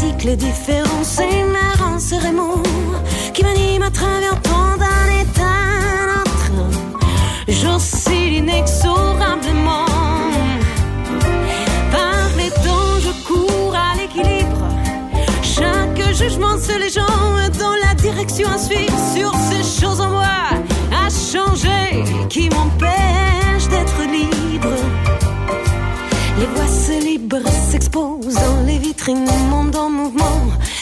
[0.00, 1.04] cycles différents.
[1.04, 2.16] C'est marrant ce
[3.34, 5.58] qui m'anime à travers tant d'un état
[6.00, 6.52] à l'autre.
[7.48, 9.86] J'oscille inexorablement.
[11.96, 14.64] Par les temps, je cours à l'équilibre.
[15.42, 20.40] Chaque jugement se gens dans la direction à suivre sur ces choses en moi
[21.04, 24.76] à changer qui m'empêchent d'être libre.
[26.38, 29.89] Les voix se libres s'exposent dans les vitrines, en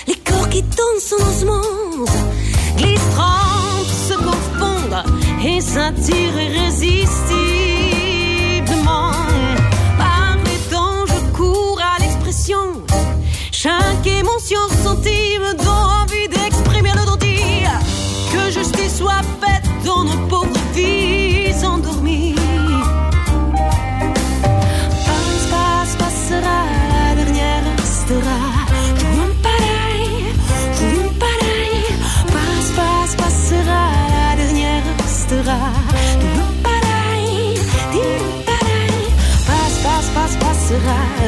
[0.07, 2.09] Les corps qui dansent en osmose,
[2.77, 5.05] glissent, trempent, se confondent
[5.45, 9.13] et s'attirent irrésistiblement.
[9.99, 12.83] Par les temps, je cours à l'expression.
[13.53, 16.08] Chaque émotion ressentie me donne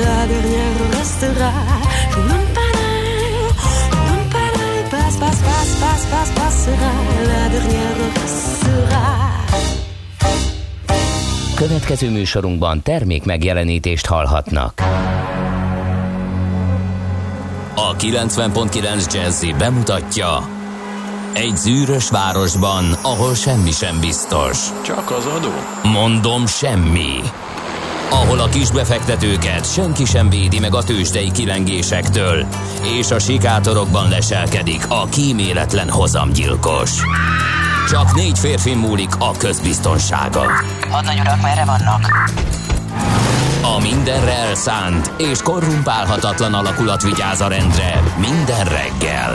[0.07, 1.51] la dernière restera.
[2.13, 3.35] Jouons pareil,
[4.07, 4.83] jouons pareil.
[4.91, 6.91] Passe, passe, passe, passe, passe, passera,
[7.31, 9.05] la dernière restera.
[11.55, 14.81] Következő műsorunkban termék megjelenítést hallhatnak.
[17.75, 20.59] A 90.9 Jazzy bemutatja
[21.33, 24.59] Egy zűrös városban, ahol semmi sem biztos.
[24.85, 25.51] Csak az adó?
[25.83, 27.21] Mondom semmi.
[28.11, 32.47] Ahol a kisbefektetőket senki sem védi meg a tőzsdei kilengésektől,
[32.99, 36.91] és a sikátorokban leselkedik a kíméletlen hozamgyilkos.
[37.89, 40.43] Csak négy férfi múlik a közbiztonsága.
[40.91, 42.31] Hadnagy urak, merre vannak?
[43.63, 49.35] A mindenre elszánt és korrumpálhatatlan alakulat vigyáz a rendre minden reggel.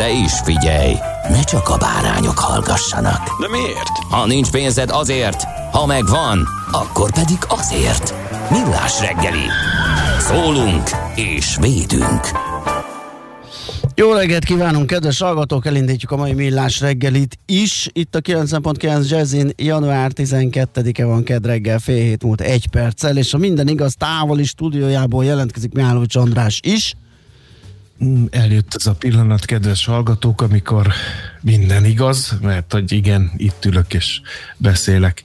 [0.00, 0.94] De is figyelj,
[1.28, 3.40] ne csak a bárányok hallgassanak.
[3.40, 3.98] De miért?
[4.10, 8.14] Ha nincs pénzed azért, ha megvan, akkor pedig azért.
[8.50, 9.44] Millás reggeli.
[10.18, 12.20] Szólunk és védünk.
[13.94, 15.66] Jó reggelt kívánunk, kedves hallgatók!
[15.66, 17.88] Elindítjuk a mai millás reggelit is.
[17.92, 23.34] Itt a 9.9 Jazzin január 12-e van kedd reggel, fél hét múlt egy perccel, és
[23.34, 26.94] a minden igaz távoli stúdiójából jelentkezik Mihálovics András is.
[28.04, 30.92] Mm, Eljött ez a pillanat, kedves hallgatók, amikor
[31.40, 34.20] minden igaz, mert hogy igen, itt ülök és
[34.56, 35.24] beszélek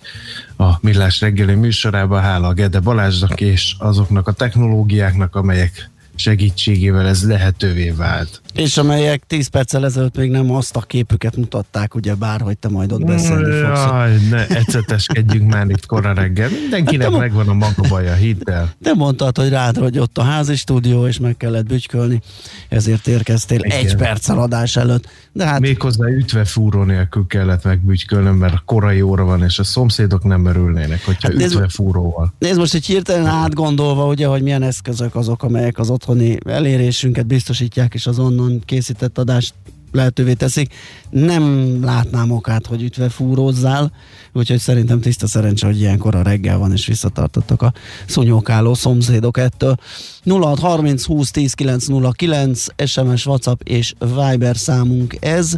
[0.58, 7.28] a Millás reggeli műsorában, hála a Gede Balázsnak és azoknak a technológiáknak, amelyek segítségével ez
[7.28, 8.41] lehetővé vált.
[8.56, 12.70] És amelyek 10 perccel ezelőtt még nem azt a képüket mutatták, ugye bár, hogy te
[12.70, 13.84] majd ott beszélni fogsz.
[13.86, 16.50] Jaj, ne eceteskedjünk már itt korra reggel.
[16.50, 18.74] Mindenkinek Hát megvan a maga baja, hidd el.
[18.79, 22.22] De mondtad, hogy rád vagy ott a házi stúdió, és meg kellett bütykölni,
[22.70, 23.78] ezért érkeztél Igen.
[23.78, 25.08] egy perccel adás előtt.
[25.32, 30.24] De hát Méghozzá ütve fúró nélkül kellett megbügykölnöm, mert korai óra van, és a szomszédok
[30.24, 32.34] nem örülnének, hogyha Hát nézd- ütve fúróval.
[32.40, 37.94] Nézd most egy hirtelen átgondolva, ugye, hogy milyen eszközök azok, amelyek az otthoni elérésünket biztosítják,
[37.94, 39.53] és az onnan készített adást
[39.92, 40.74] lehetővé teszik.
[41.09, 43.92] Nem látnám okát, hogy ütve fúrózzál,
[44.34, 47.74] úgyhogy szerintem tiszta szerencse, hogy ilyenkor a reggel van, és visszatartottak a
[48.08, 49.78] szúnyókáló szomszédok ettől.
[50.24, 55.53] 0630 20 10 909 SMS, WhatsApp és Viber számunk ez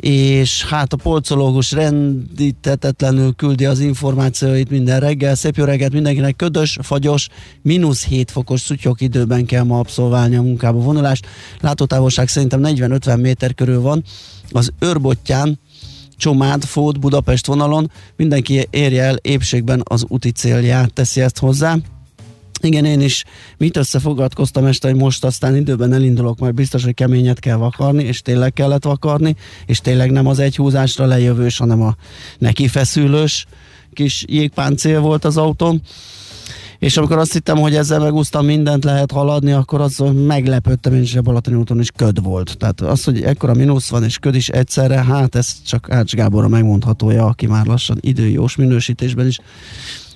[0.00, 5.34] és hát a polcológus rendítetetlenül küldi az információit minden reggel.
[5.34, 7.28] Szép jó reggelt mindenkinek, ködös, fagyos,
[7.62, 11.26] mínusz 7 fokos szutyok időben kell ma abszolválni a munkába vonulást.
[11.60, 14.04] Látótávolság szerintem 40-50 méter körül van.
[14.50, 15.58] Az őrbottyán
[16.16, 21.76] Csomád, Fót, Budapest vonalon mindenki érje el épségben az úti célját, teszi ezt hozzá.
[22.60, 23.24] Igen, én is
[23.56, 28.22] mit összefogadkoztam este, hogy most aztán időben elindulok, majd biztos, hogy keményet kell vakarni, és
[28.22, 31.96] tényleg kellett vakarni, és tényleg nem az egy húzásra lejövős, hanem a
[32.38, 33.46] neki feszülős
[33.92, 35.82] kis jégpáncél volt az autón.
[36.78, 41.14] És amikor azt hittem, hogy ezzel megúsztam mindent, lehet haladni, akkor az meglepődtem, én is
[41.14, 42.56] a Balatoni úton is köd volt.
[42.58, 46.48] Tehát az, hogy ekkora mínusz van és köd is egyszerre, hát ez csak Ács Gáborra
[46.48, 49.38] megmondhatója, aki már lassan időjós minősítésben is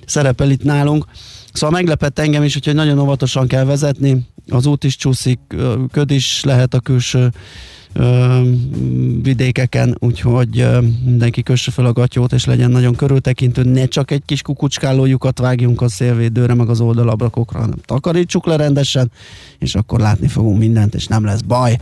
[0.05, 1.05] szerepel itt nálunk.
[1.53, 5.39] Szóval meglepett engem is, hogy nagyon óvatosan kell vezetni, az út is csúszik,
[5.91, 7.31] köd is lehet a külső
[7.93, 8.41] ö,
[9.21, 14.21] vidékeken, úgyhogy ö, mindenki kösse fel a gatyót, és legyen nagyon körültekintő, ne csak egy
[14.25, 19.11] kis kukucskáló lyukat vágjunk a szélvédőre, meg az oldalabrakokra, hanem takarítsuk le rendesen,
[19.59, 21.77] és akkor látni fogunk mindent, és nem lesz baj.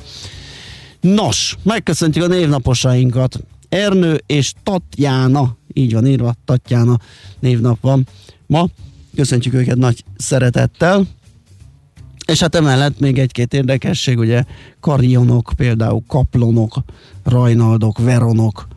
[1.02, 3.40] Nos, megköszöntjük a névnaposainkat.
[3.70, 7.00] Ernő és Tatjána, így van írva, Tatjána
[7.40, 8.08] névnap van
[8.46, 8.68] ma.
[9.16, 11.08] Köszöntjük őket nagy szeretettel.
[12.26, 14.44] És hát emellett még egy-két érdekesség, ugye
[14.80, 16.76] karionok, például kaplonok,
[17.24, 18.68] rajnaldok, veronok,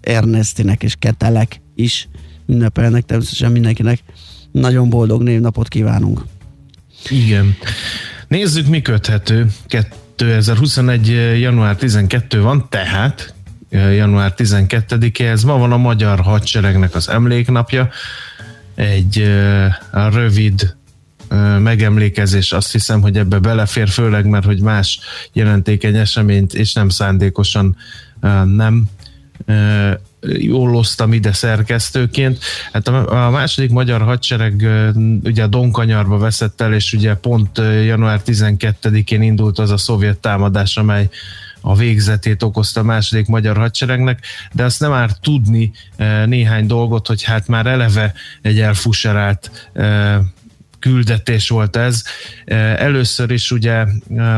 [0.00, 2.08] Ernestinek és ketelek is
[2.46, 4.02] ünnepelnek, természetesen mindenkinek
[4.52, 6.24] nagyon boldog névnapot kívánunk.
[7.08, 7.56] Igen.
[8.28, 9.46] Nézzük, mi köthető.
[9.66, 11.06] 2021.
[11.40, 13.34] január 12 van, tehát
[13.70, 17.88] január 12-e, ez ma van a Magyar Hadseregnek az emléknapja.
[18.80, 19.30] Egy
[19.92, 20.76] rövid
[21.58, 25.00] megemlékezés, azt hiszem, hogy ebbe belefér, főleg mert, hogy más
[25.32, 27.76] jelentékeny eseményt, és nem szándékosan
[28.44, 28.88] nem
[30.52, 32.38] osztam ide szerkesztőként.
[32.72, 34.68] Hát a, a második magyar hadsereg
[35.24, 41.08] ugye Donkanyarba veszett el, és ugye pont január 12-én indult az a szovjet támadás, amely
[41.60, 45.72] a végzetét okozta a második magyar hadseregnek, de azt nem árt tudni
[46.26, 48.12] néhány dolgot, hogy hát már eleve
[48.42, 49.70] egy elfuserált
[50.78, 52.02] küldetés volt ez.
[52.76, 53.84] Először is ugye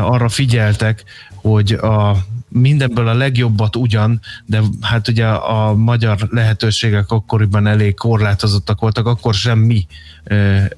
[0.01, 1.03] arra figyeltek,
[1.35, 2.17] hogy a
[2.49, 9.33] mindenből a legjobbat ugyan, de hát ugye a magyar lehetőségek akkoriban elég korlátozottak voltak, akkor
[9.33, 9.85] sem mi,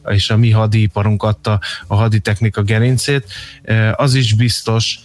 [0.08, 3.34] és a mi hadiparunk adta a haditechnika gerincét.
[3.96, 5.00] Az is biztos,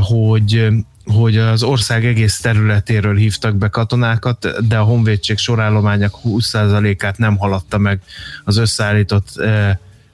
[0.00, 0.68] hogy
[1.14, 7.78] hogy az ország egész területéről hívtak be katonákat, de a honvédség sorállományok 20%-át nem haladta
[7.78, 8.00] meg
[8.44, 9.26] az összeállított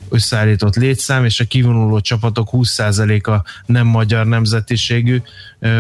[0.09, 5.23] összeállított létszám, és a kivonuló csapatok 20%-a nem magyar nemzetiségű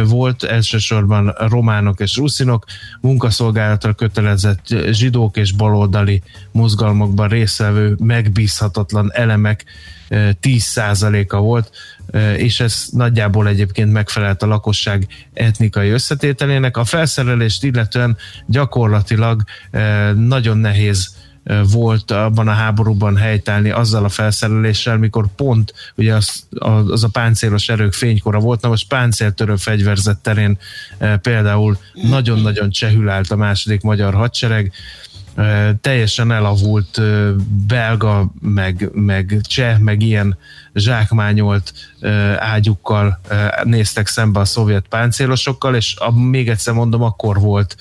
[0.04, 2.64] volt, elsősorban románok és ruszinok,
[3.00, 9.64] munkaszolgálatra kötelezett zsidók és baloldali mozgalmakban résztvevő megbízhatatlan elemek
[10.42, 11.70] 10%-a volt,
[12.36, 16.76] és ez nagyjából egyébként megfelelt a lakosság etnikai összetételének.
[16.76, 18.16] A felszerelést illetően
[18.46, 19.42] gyakorlatilag
[20.14, 21.14] nagyon nehéz
[21.72, 26.46] volt abban a háborúban helytállni azzal a felszereléssel, mikor pont ugye az,
[26.88, 28.60] az a páncélos erők fénykora volt.
[28.60, 30.58] Na most páncéltörő fegyverzet terén
[31.22, 34.72] például nagyon-nagyon csehül állt a második magyar hadsereg,
[35.80, 37.00] teljesen elavult
[37.66, 40.36] belga, meg, meg cseh, meg ilyen
[40.74, 41.72] zsákmányolt
[42.36, 43.20] ágyukkal
[43.62, 47.76] néztek szembe a szovjet páncélosokkal, és a, még egyszer mondom, akkor volt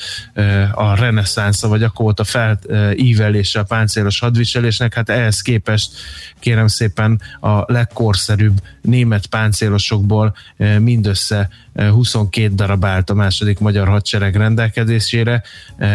[0.71, 5.91] a reneszánsza, vagy akkor volt a felívelése a páncélos hadviselésnek, hát ehhez képest
[6.39, 10.35] kérem szépen a legkorszerűbb német páncélosokból
[10.79, 15.43] mindössze 22 darab állt a második magyar hadsereg rendelkezésére,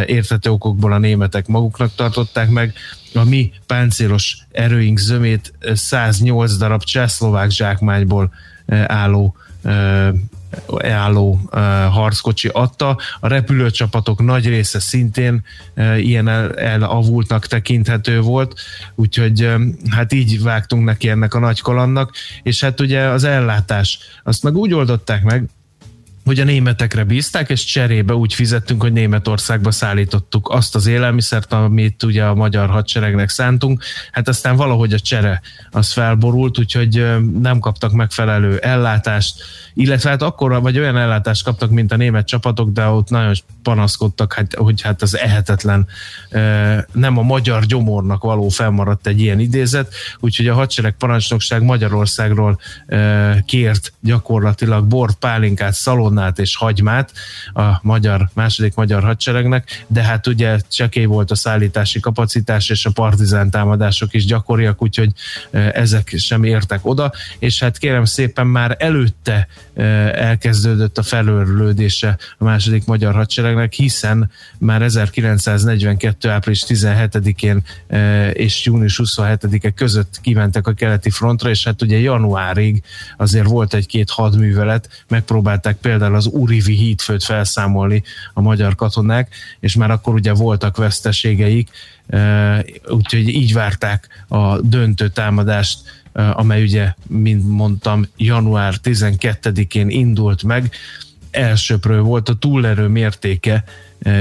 [0.06, 2.74] értető okokból a németek maguknak tartották meg,
[3.14, 8.32] a mi páncélos erőink zömét 108 darab csehszlovák zsákmányból
[8.86, 9.36] álló
[10.82, 11.40] álló
[11.90, 12.98] harckocsi adta.
[13.20, 15.44] A repülőcsapatok nagy része szintén
[15.96, 18.60] ilyen el, elavultnak tekinthető volt,
[18.94, 19.52] úgyhogy
[19.90, 22.12] hát így vágtunk neki ennek a nagy kalannak,
[22.42, 25.48] és hát ugye az ellátás, azt meg úgy oldották meg,
[26.28, 32.02] hogy a németekre bízták, és cserébe úgy fizettünk, hogy Németországba szállítottuk azt az élelmiszert, amit
[32.02, 33.82] ugye a magyar hadseregnek szántunk.
[34.12, 37.06] Hát aztán valahogy a csere az felborult, úgyhogy
[37.40, 39.42] nem kaptak megfelelő ellátást,
[39.74, 44.32] illetve hát akkor vagy olyan ellátást kaptak, mint a német csapatok, de ott nagyon panaszkodtak,
[44.32, 45.86] hát, hogy hát az ehetetlen,
[46.92, 52.60] nem a magyar gyomornak való fennmaradt egy ilyen idézet, úgyhogy a hadsereg parancsnokság Magyarországról
[53.46, 57.12] kért gyakorlatilag bort, pálinkát, szalonnát, gabonát és hagymát
[57.52, 62.90] a magyar, második magyar hadseregnek, de hát ugye csekély volt a szállítási kapacitás, és a
[62.90, 65.10] partizán támadások is gyakoriak, úgyhogy
[65.72, 69.48] ezek sem értek oda, és hát kérem szépen már előtte
[70.12, 76.28] elkezdődött a felőrlődése a második magyar hadseregnek, hiszen már 1942.
[76.28, 77.62] április 17-én
[78.32, 82.82] és június 27-e között kimentek a keleti frontra, és hát ugye januárig
[83.16, 88.02] azért volt egy-két hadművelet, megpróbálták például az Urivi hídfőt felszámolni
[88.34, 91.70] a magyar katonák, és már akkor ugye voltak veszteségeik,
[92.88, 95.78] úgyhogy így várták a döntő támadást
[96.12, 100.70] amely ugye, mint mondtam, január 12-én indult meg.
[101.30, 103.64] Elsőprő volt a túlerő mértéke,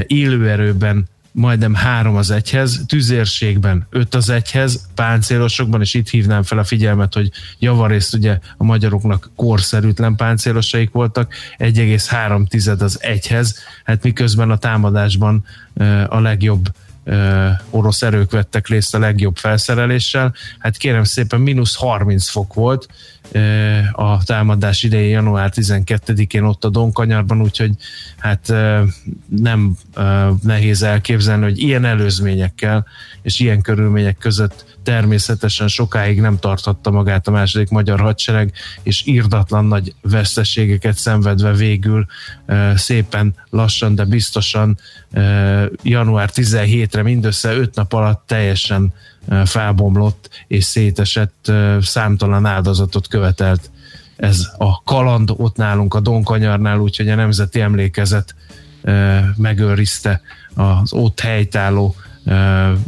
[0.07, 1.05] élőerőben
[1.37, 7.13] majdnem három az egyhez, tüzérségben öt az egyhez, páncélosokban, és itt hívnám fel a figyelmet,
[7.13, 14.57] hogy javarészt ugye a magyaroknak korszerűtlen páncélosaik voltak, 1,3 tized az egyhez, hát miközben a
[14.57, 15.45] támadásban
[16.07, 16.69] a legjobb
[17.69, 20.33] orosz erők vettek részt a legjobb felszereléssel.
[20.59, 22.87] Hát kérem szépen, mínusz 30 fok volt
[23.91, 27.71] a támadás idején január 12-én ott a Donkanyarban, úgyhogy
[28.17, 28.53] hát
[29.27, 29.77] nem
[30.43, 32.85] nehéz elképzelni, hogy ilyen előzményekkel
[33.21, 38.53] és ilyen körülmények között természetesen sokáig nem tarthatta magát a második magyar hadsereg,
[38.83, 42.05] és írdatlan nagy veszteségeket szenvedve végül
[42.75, 44.77] szépen lassan, de biztosan
[45.83, 48.93] január 17-re mindössze 5 nap alatt teljesen
[49.45, 53.71] felbomlott és szétesett, számtalan áldozatot követelt
[54.15, 58.35] ez a kaland ott nálunk a Donkanyarnál, úgyhogy a Nemzeti Emlékezet
[59.35, 60.21] megőrizte
[60.53, 61.95] az ott helytálló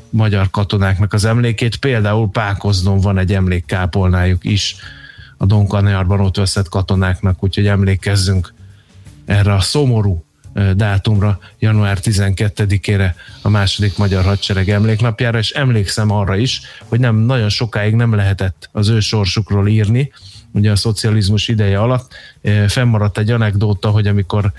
[0.09, 1.77] magyar katonáknak az emlékét.
[1.77, 4.75] Például Pákozdon van egy emlékkápolnájuk is
[5.37, 8.53] a Donkanyarban ott veszett katonáknak, úgyhogy emlékezzünk
[9.25, 10.23] erre a szomorú
[10.75, 17.49] dátumra, január 12-ére a második magyar hadsereg emléknapjára, és emlékszem arra is, hogy nem nagyon
[17.49, 20.11] sokáig nem lehetett az ő sorsukról írni,
[20.51, 22.13] ugye a szocializmus ideje alatt.
[22.67, 24.51] Fennmaradt egy anekdóta, hogy amikor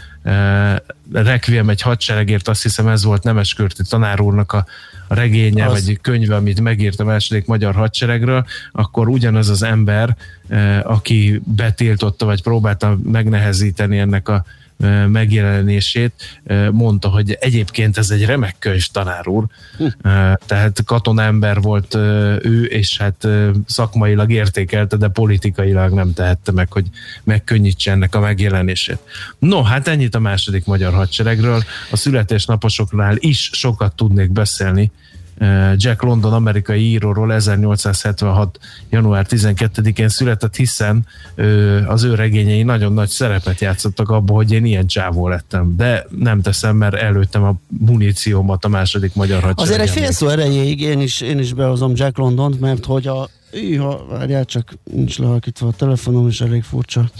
[1.13, 4.67] Requiem egy hadseregért, azt hiszem ez volt Nemeskörti tanár úrnak a,
[5.09, 5.87] a regénye, az...
[5.87, 10.17] vagy könyve, amit megírt a második magyar hadseregről, akkor ugyanaz az ember,
[10.83, 14.45] aki betiltotta, vagy próbálta megnehezíteni ennek a
[15.07, 16.41] megjelenését,
[16.73, 19.45] mondta, hogy egyébként ez egy remek könyv, tanár úr.
[19.77, 19.87] Hm.
[20.47, 21.95] Tehát katonember volt
[22.43, 23.29] ő, és hát
[23.67, 26.87] szakmailag értékelte, de politikailag nem tehette meg, hogy
[27.25, 28.99] megkönnyítse ennek a megjelenését.
[29.39, 31.63] No, hát ennyit a második magyar hadseregről.
[31.91, 34.91] A születésnaposoknál is sokat tudnék beszélni,
[35.77, 38.59] Jack London amerikai íróról 1876.
[38.91, 41.07] január 12-én született, hiszen
[41.87, 45.77] az ő regényei nagyon nagy szerepet játszottak abban, hogy én ilyen csávó lettem.
[45.77, 49.81] De nem teszem, mert előttem a muníciómat a második magyar hadsereg.
[49.81, 53.29] Azért egy fél szó erejéig én is, én is behozom Jack Londont, mert hogy a
[53.53, 57.11] Iha, várjál, csak nincs lehalkítva a telefonom, és elég furcsa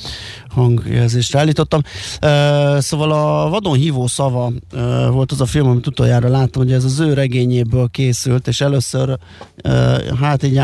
[0.49, 1.81] hangjelzést állítottam.
[2.23, 6.73] Uh, szóval a vadon hívó szava uh, volt az a film, amit utoljára láttam, hogy
[6.73, 9.19] ez az ő regényéből készült, és először
[9.65, 10.57] uh, hát így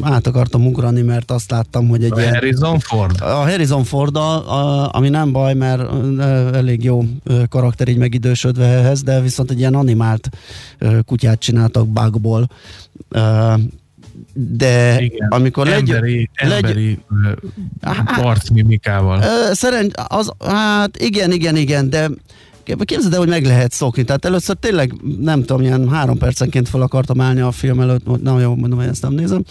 [0.00, 2.32] át akartam ugrani, mert azt láttam, hogy egy a ilyen...
[2.32, 3.20] Harrison Ford?
[3.20, 4.16] A Harrison Ford,
[4.90, 5.82] ami nem baj, mert
[6.54, 7.04] elég jó
[7.48, 10.28] karakter így megidősödve ehhez, de viszont egy ilyen animált
[11.04, 12.48] kutyát csináltak bugból,
[14.34, 19.22] de Igen, amikor emberi, legy, emberi legy, arcmimikával.
[19.52, 22.10] Szerencs, az, hát igen, igen, igen, de
[22.64, 24.04] képzeld el, hogy meg lehet szokni.
[24.04, 28.40] Tehát először tényleg, nem tudom, ilyen három percenként fel akartam állni a film előtt, na
[28.40, 29.44] jó, mondom, hogy ezt nem nézem.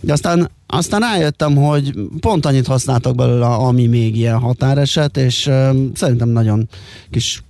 [0.00, 5.90] De aztán, aztán rájöttem, hogy pont annyit használtak belőle, ami még ilyen határeset, és um,
[5.94, 6.68] szerintem nagyon
[7.10, 7.42] kis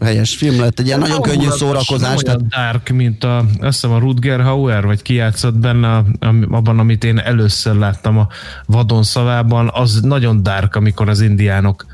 [0.00, 2.20] helyes film lett, egy ilyen nagyon könnyű szórakozás.
[2.22, 6.02] Nem olyan dark, mint a, azt hiszem a Rutger Hauer, vagy kijátszott benne
[6.50, 8.28] abban, amit én először láttam a
[8.66, 11.86] vadon szavában, az nagyon dark, amikor az indiánok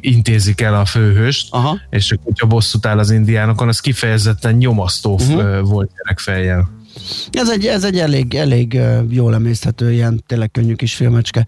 [0.00, 1.78] intézik el a főhőst, Aha.
[1.90, 5.60] és a kutya bosszút áll az indiánokon, az kifejezetten nyomasztó uh-huh.
[5.60, 6.68] volt gyerekfejjel.
[7.30, 11.46] Ez egy, ez egy elég, elég jól emészthető, ilyen tényleg könnyű kis filmecske.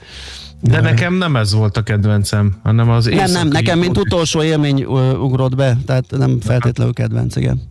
[0.61, 4.85] De nekem nem ez volt a kedvencem, hanem az Nem, nem, nekem mint utolsó élmény
[5.15, 7.63] ugrott be, tehát nem feltétlenül kedvenc, igen.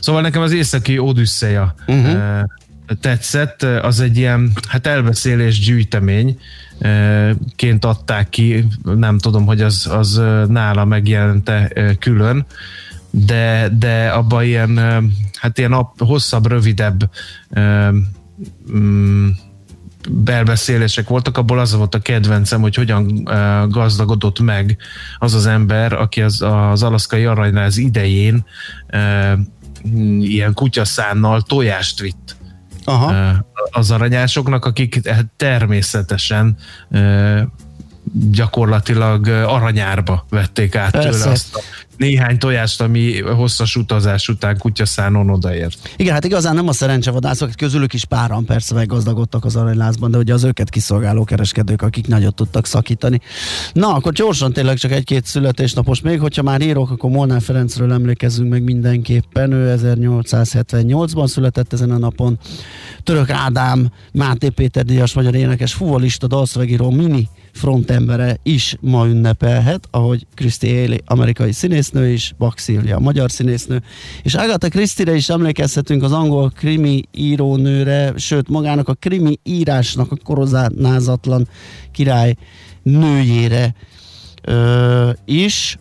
[0.00, 2.42] Szóval nekem az északi Odüsszeja uh-huh.
[3.00, 6.38] tetszett, az egy ilyen, hát elbeszélés gyűjtemény,
[7.56, 12.46] ként adták ki, nem tudom, hogy az, az nála megjelente külön,
[13.10, 14.78] de, de abban ilyen,
[15.38, 17.10] hát ilyen hosszabb, rövidebb
[18.72, 19.28] mm,
[20.10, 23.24] belbeszélések voltak, abból az volt a kedvencem, hogy hogyan
[23.68, 24.76] gazdagodott meg
[25.18, 28.44] az az ember, aki az, az alaszkai aranyláz idején
[30.20, 32.36] ilyen kutyaszánnal tojást vitt.
[32.84, 33.44] Aha.
[33.70, 35.00] az aranyásoknak, akik
[35.36, 36.56] természetesen
[38.12, 41.10] gyakorlatilag aranyárba vették át Persze.
[41.10, 41.60] tőle azt a
[41.98, 45.90] néhány tojást, ami hosszas utazás után kutyaszánon odaért.
[45.96, 50.32] Igen, hát igazán nem a szerencsevadászok, közülük is páran persze meggazdagodtak az aranylázban, de ugye
[50.32, 53.20] az őket kiszolgáló kereskedők, akik nagyot tudtak szakítani.
[53.72, 58.50] Na, akkor gyorsan tényleg csak egy-két születésnapos még, hogyha már írok, akkor Molnár Ferencről emlékezzünk
[58.50, 59.52] meg mindenképpen.
[59.52, 62.38] Ő 1878-ban született ezen a napon.
[63.02, 70.26] Török Ádám, Máté Péter Díjas magyar énekes, fuvolista, dalszövegíró, mini frontembere is ma ünnepelhet, ahogy
[70.34, 73.82] Kriszti Éli, amerikai színésznő is, Bak Szilvia, magyar színésznő,
[74.22, 80.16] és Agatha Christie-re is emlékezhetünk az angol krimi írónőre, sőt magának a krimi írásnak a
[80.24, 81.48] korozánázatlan
[81.92, 82.34] király
[82.82, 83.74] nőjére
[84.42, 85.78] ö, is,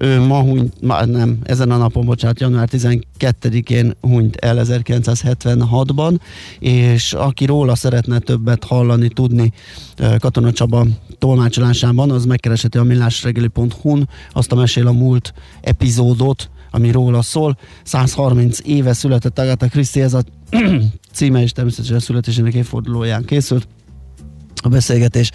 [0.00, 6.18] ő ma hunyt, ma, nem, ezen a napon, bocsánat, január 12-én hunyt el 1976-ban,
[6.58, 9.52] és aki róla szeretne többet hallani, tudni
[10.18, 10.86] Katona Csaba
[11.18, 17.58] tolmácsolásában, az megkeresheti a millásregeli.hu-n azt a mesél a múlt epizódot, ami róla szól.
[17.82, 20.22] 130 éve született Agatha Christie, ez a
[21.12, 23.68] címe és természetesen a születésének évfordulóján készült
[24.64, 25.30] a beszélgetés,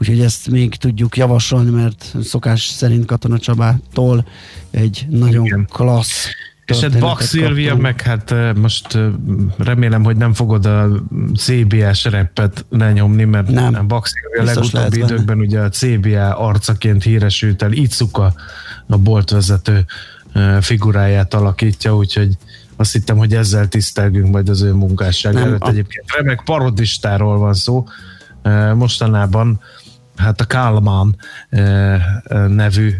[0.00, 4.26] úgyhogy ezt még tudjuk javasolni, mert szokás szerint Katona Csabától
[4.70, 5.66] egy nagyon Igen.
[5.70, 6.28] klassz
[6.70, 8.98] és hát Bak Szilvia, meg hát most
[9.58, 10.88] remélem, hogy nem fogod a
[11.36, 13.86] CBS repet lenyomni, mert nem.
[13.86, 15.40] Bak Szilvia legutóbbi időkben benne.
[15.40, 18.34] ugye a CBA arcaként híresült el, Icuka
[18.86, 19.84] a boltvezető
[20.60, 22.36] figuráját alakítja, úgyhogy
[22.76, 25.62] azt hittem, hogy ezzel tisztelgünk majd az ő munkásság előtt.
[25.62, 25.68] A...
[25.68, 27.84] Egyébként remek parodistáról van szó,
[28.74, 29.60] mostanában
[30.16, 31.16] hát a Kálmán
[32.48, 32.92] nevű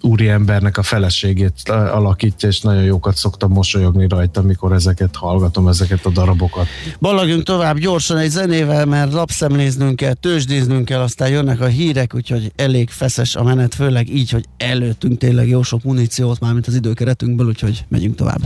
[0.00, 6.10] úriembernek a feleségét alakítja, és nagyon jókat szoktam mosolyogni rajta, amikor ezeket hallgatom, ezeket a
[6.10, 6.66] darabokat.
[7.00, 12.52] Ballagjunk tovább gyorsan egy zenével, mert lapszemléznünk kell, tőzsdéznünk kell, aztán jönnek a hírek, úgyhogy
[12.56, 17.46] elég feszes a menet, főleg így, hogy előttünk tényleg jó sok muníciót, mármint az időkeretünkből,
[17.46, 18.40] úgyhogy megyünk tovább.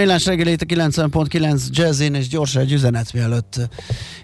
[0.00, 3.60] Millás reggeli itt a 90.9 Jazzin, és gyorsan egy üzenet mielőtt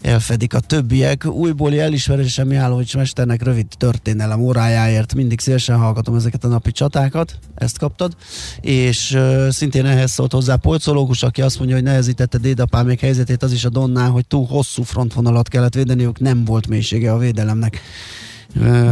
[0.03, 1.25] elfedik a többiek.
[1.25, 5.15] Újbóli elismerése Mihálovics mesternek rövid történelem órájáért.
[5.15, 8.17] Mindig szélesen hallgatom ezeket a napi csatákat, ezt kaptad.
[8.61, 13.53] És uh, szintén ehhez szólt hozzá polcológus, aki azt mondja, hogy nehezítette dédapámék helyzetét az
[13.53, 17.81] is a Donná, hogy túl hosszú frontvonalat kellett védeniük, nem volt mélysége a védelemnek.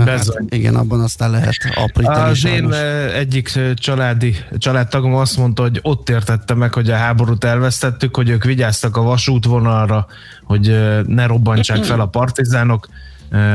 [0.05, 2.31] Hát, igen, abban aztán lehet aprítani.
[2.31, 2.73] Az én
[3.15, 8.45] egyik családi családtagom azt mondta, hogy ott értette meg, hogy a háborút elvesztettük, hogy ők
[8.45, 10.07] vigyáztak a vasútvonalra,
[10.45, 12.89] hogy ne robbantsák fel a partizánok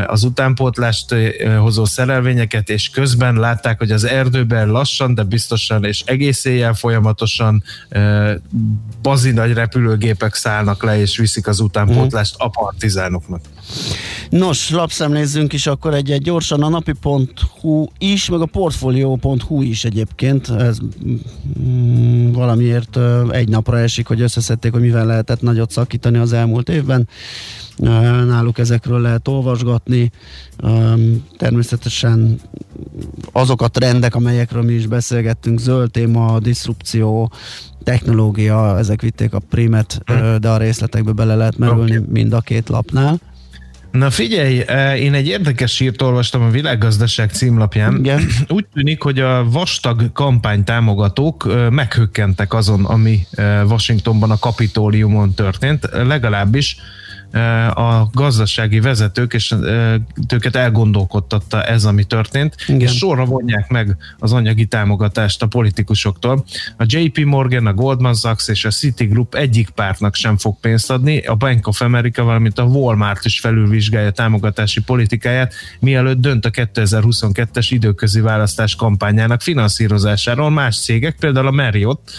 [0.07, 1.15] az utánpótlást
[1.59, 7.63] hozó szerelvényeket, és közben látták, hogy az erdőben lassan, de biztosan és egész éjjel folyamatosan
[9.01, 13.41] bazi nagy repülőgépek szállnak le, és viszik az utánpótlást a partizánoknak.
[14.29, 20.49] Nos, lapszemlézzünk is akkor egy-egy gyorsan a napi.hu is, meg a portfolio.hu is egyébként.
[20.49, 20.77] Ez
[21.59, 27.07] mm, valamiért egy napra esik, hogy összeszedték, hogy mivel lehetett nagyot szakítani az elmúlt évben.
[28.27, 30.11] Náluk ezekről lehet olvasgatni.
[31.37, 32.39] Természetesen
[33.31, 37.31] azok a trendek, amelyekről mi is beszélgettünk, zöld téma, diszrupció,
[37.83, 40.35] technológia, ezek vitték a primet, hm.
[40.39, 43.19] de a részletekbe bele lehet merülni mind a két lapnál.
[43.91, 44.63] Na figyelj,
[44.99, 47.97] én egy érdekes írt olvastam a Világgazdaság címlapján.
[47.97, 48.27] Igen.
[48.47, 53.27] Úgy tűnik, hogy a vastag kampány támogatók meghökkentek azon, ami
[53.67, 56.77] Washingtonban a kapitóliumon történt, legalábbis
[57.73, 59.55] a gazdasági vezetők, és
[60.33, 62.81] őket elgondolkodtatta ez, ami történt, Igen.
[62.81, 66.45] és sorra vonják meg az anyagi támogatást a politikusoktól.
[66.77, 71.19] A JP Morgan, a Goldman Sachs és a Citigroup egyik pártnak sem fog pénzt adni,
[71.19, 77.67] a Bank of America, valamint a Walmart is felülvizsgálja támogatási politikáját, mielőtt dönt a 2022-es
[77.69, 80.49] időközi választás kampányának finanszírozásáról.
[80.49, 82.11] Más cégek, például a Marriott,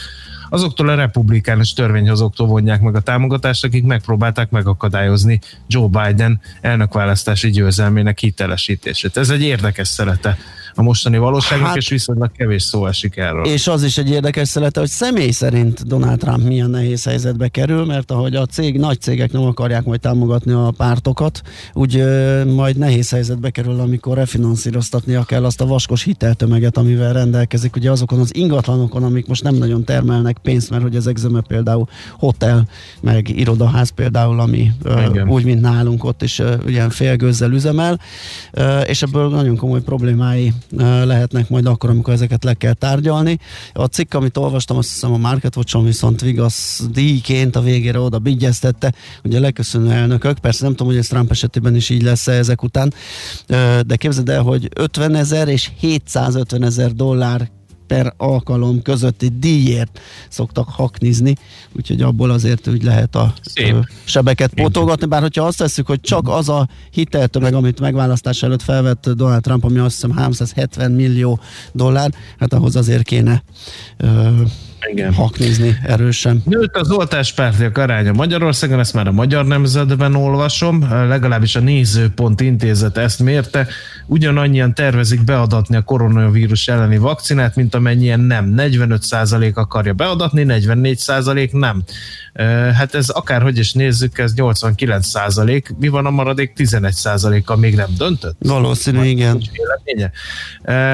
[0.51, 8.19] azoktól a republikánus törvényhozóktól vonják meg a támogatást, akik megpróbálták megakadályozni Joe Biden elnökválasztási győzelmének
[8.19, 9.17] hitelesítését.
[9.17, 10.39] Ez egy érdekes szerete
[10.74, 13.44] a mostani valóságnak, hát, és viszonylag kevés szó esik erről.
[13.44, 17.85] És az is egy érdekes szelete, hogy személy szerint Donald Trump milyen nehéz helyzetbe kerül,
[17.85, 22.76] mert ahogy a cég, nagy cégek nem akarják majd támogatni a pártokat, úgy ö, majd
[22.76, 28.35] nehéz helyzetbe kerül, amikor refinanszíroztatnia kell azt a vaskos hiteltömeget, amivel rendelkezik, ugye azokon az
[28.35, 32.68] ingatlanokon, amik most nem nagyon termelnek pénzt, mert hogy ezek zöme például hotel,
[33.00, 38.00] meg irodaház például, ami ö, úgy, mint nálunk ott is ö, ilyen félgőzzel üzemel,
[38.52, 40.52] ö, és ebből nagyon komoly problémái
[41.05, 43.38] lehetnek majd akkor, amikor ezeket le kell tárgyalni.
[43.73, 48.18] A cikk, amit olvastam, azt hiszem a Market watch viszont vigasz díjként a végére oda
[48.18, 52.62] bigyeztette, a leköszönő elnökök, persze nem tudom, hogy ez Trump esetében is így lesz ezek
[52.62, 52.92] után,
[53.87, 57.51] de képzeld el, hogy 50 ezer és 750 ezer dollár
[57.90, 61.35] per alkalom közötti díjért szoktak haknizni,
[61.72, 63.87] úgyhogy abból azért úgy lehet a Szép.
[64.05, 69.09] sebeket pótolgatni, bár hogyha azt tesszük, hogy csak az a hiteltömeg, amit megválasztás előtt felvett
[69.09, 71.40] Donald Trump, ami azt hiszem 370 millió
[71.72, 73.42] dollár, hát ahhoz azért kéne
[74.90, 75.14] igen.
[75.14, 76.43] haknézni erősen.
[76.45, 82.97] Nőtt az oltáspártiak aránya Magyarországon, ezt már a Magyar Nemzetben olvasom, legalábbis a Nézőpont intézet
[82.97, 83.66] ezt mérte.
[84.07, 88.55] Ugyanannyian tervezik beadatni a koronavírus elleni vakcinát, mint amennyien nem.
[88.57, 91.83] 45% akarja beadatni, 44% nem.
[92.75, 95.75] Hát ez akárhogy is nézzük, ez 89 százalék.
[95.79, 98.37] Mi van a maradék 11 százaléka még nem döntött?
[98.38, 99.43] Valószínű, igen.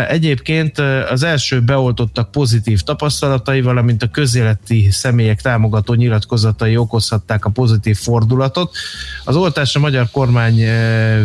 [0.08, 0.78] Egyébként
[1.10, 8.76] az első beoltottak pozitív tapasztalatai, valamint a közéleti személyek támogató nyilatkozatai okozhatták a pozitív fordulatot.
[9.24, 10.54] Az oltás a magyar kormány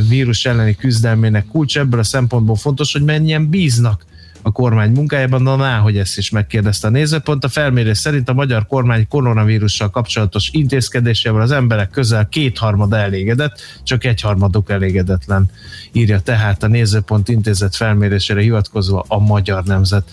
[0.07, 4.05] vírus elleni küzdelmének kulcs, ebből a szempontból fontos, hogy mennyien bíznak
[4.41, 7.43] a kormány munkájában, na hogy ezt is megkérdezte a nézőpont.
[7.43, 14.03] A felmérés szerint a magyar kormány koronavírussal kapcsolatos intézkedésével az emberek közel kétharmad elégedett, csak
[14.03, 15.49] egyharmaduk elégedetlen,
[15.91, 20.03] írja tehát a nézőpont intézet felmérésére hivatkozva a magyar nemzet.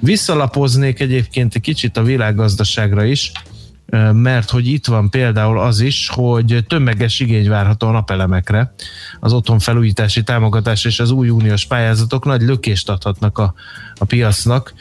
[0.00, 3.32] Visszalapoznék egyébként egy kicsit a világgazdaságra is,
[4.12, 8.72] mert hogy itt van például az is, hogy tömeges igény várható a napelemekre.
[9.20, 13.54] Az otthonfelújítási támogatás és az új uniós pályázatok nagy lökést adhatnak a,
[13.94, 14.74] a piacnak,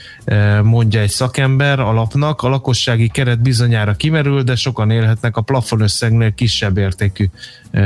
[0.63, 2.41] mondja egy szakember alapnak.
[2.41, 7.29] A lakossági keret bizonyára kimerül, de sokan élhetnek a plafonösszegnél kisebb értékű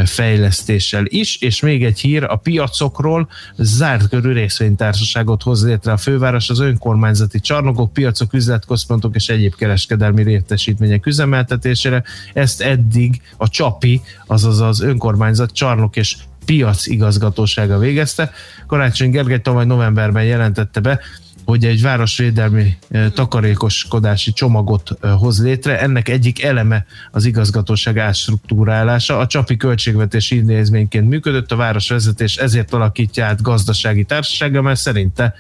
[0.06, 6.50] fejlesztéssel is, és még egy hír a piacokról, zárt körű részvénytársaságot hoz létre a főváros,
[6.50, 12.04] az önkormányzati csarnokok, piacok, üzletközpontok és egyéb kereskedelmi létesítmények üzemeltetésére.
[12.34, 18.32] Ezt eddig a CSAPI, azaz az önkormányzat csarnok és piac igazgatósága végezte.
[18.68, 21.00] Karácsony Gergely tavaly novemberben jelentette be,
[21.46, 25.80] hogy egy városvédelmi eh, takarékoskodási csomagot eh, hoz létre.
[25.80, 29.18] Ennek egyik eleme az igazgatóság átstruktúrálása.
[29.18, 35.34] A Csapi költségvetési intézményként működött, a városvezetés ezért alakítja át gazdasági társasága, mert szerinte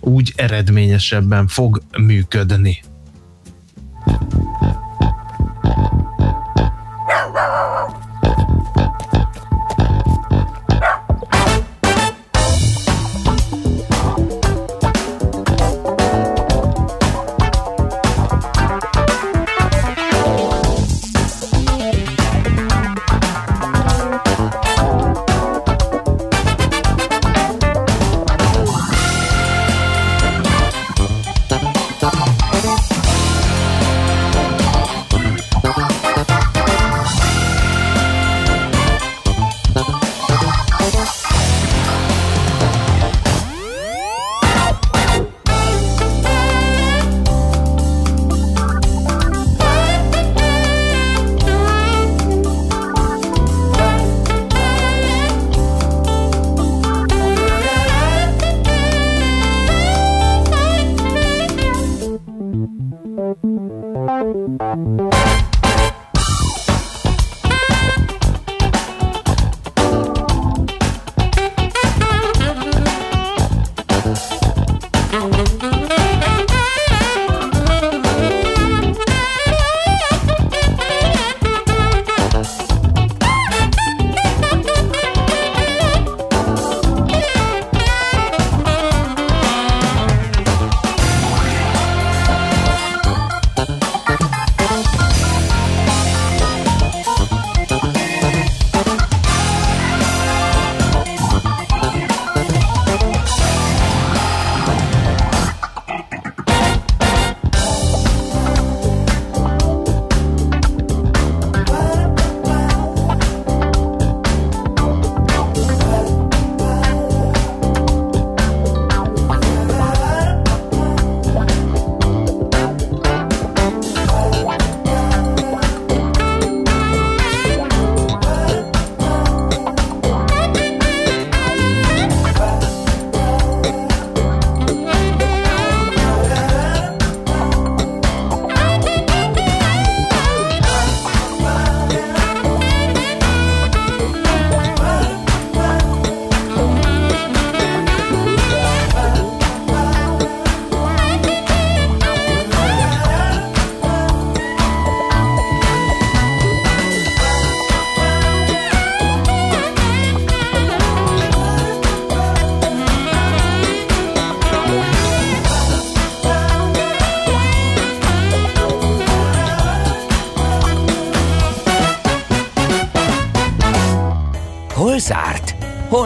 [0.00, 2.82] úgy eredményesebben fog működni.
[5.68, 7.67] Wow, wow, wow.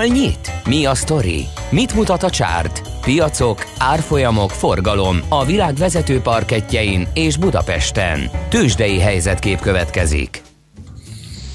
[0.03, 0.53] Hol nyit?
[0.69, 1.45] Mi a sztori?
[1.71, 2.83] Mit mutat a csárt?
[3.01, 8.31] Piacok, árfolyamok, forgalom a világ vezető parketjein és Budapesten.
[8.49, 10.43] Tősdei helyzetkép következik.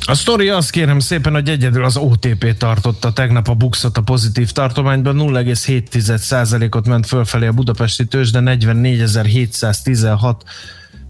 [0.06, 4.52] A sztori az kérem szépen, hogy egyedül az OTP tartotta tegnap a buxot a pozitív
[4.52, 10.36] tartományban, 0,7%-ot ment fölfelé a budapesti tőzs, de 44.716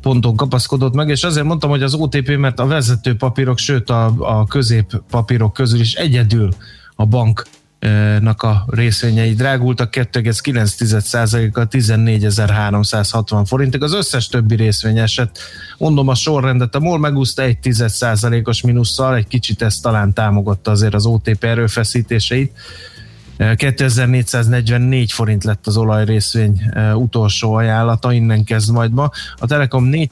[0.02, 4.14] ponton kapaszkodott meg, és azért mondtam, hogy az OTP, mert a vezető papírok, sőt a,
[4.20, 6.50] a közép papírok közül is egyedül
[6.98, 7.44] a bank
[8.20, 13.84] nak a részvényei drágultak 2,9%-kal 14.360 forintig.
[13.84, 15.40] Az összes többi részvény esett.
[15.78, 21.06] Mondom a sorrendet, a MOL megúszta 1,1%-os minusszal, egy kicsit ezt talán támogatta azért az
[21.06, 22.52] OTP erőfeszítéseit.
[23.38, 26.62] 2444 forint lett az olajrészvény
[26.96, 29.10] utolsó ajánlata, innen kezd majd ma.
[29.38, 30.10] A Telekom 4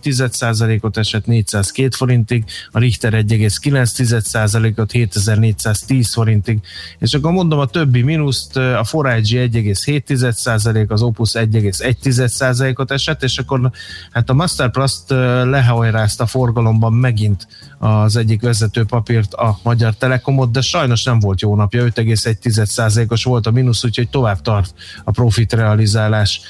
[0.82, 6.60] ot esett 402 forintig, a Richter 1,9%-ot 7410 forintig,
[7.00, 13.72] és akkor mondom a többi mínuszt, a Forage 1,7%, az Opus 1,1%-ot esett, és akkor
[14.12, 15.10] hát a Masterplast
[15.44, 21.56] lehajrázta forgalomban megint az egyik vezető papírt, a Magyar Telekomot, de sajnos nem volt jó
[21.56, 26.42] napja, 5,1%-os volt a mínusz, úgyhogy tovább tart a profit realizálás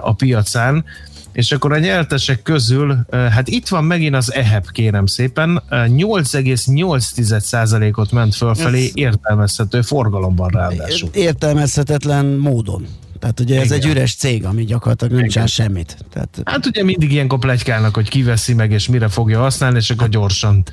[0.00, 0.84] a piacán.
[1.32, 8.34] És akkor a nyertesek közül, hát itt van megint az EHEP, kérem szépen, 8,8%-ot ment
[8.34, 11.08] fölfelé, értelmezhető forgalomban ráadásul.
[11.12, 12.86] Értelmezhetetlen módon.
[13.22, 13.78] Tehát ugye ez Igen.
[13.78, 15.96] egy üres cég, ami gyakorlatilag nem csinál semmit.
[16.12, 16.40] Tehát...
[16.44, 20.64] Hát ugye mindig ilyenkor plegykálnak, hogy kiveszi meg, és mire fogja használni, és akkor gyorsan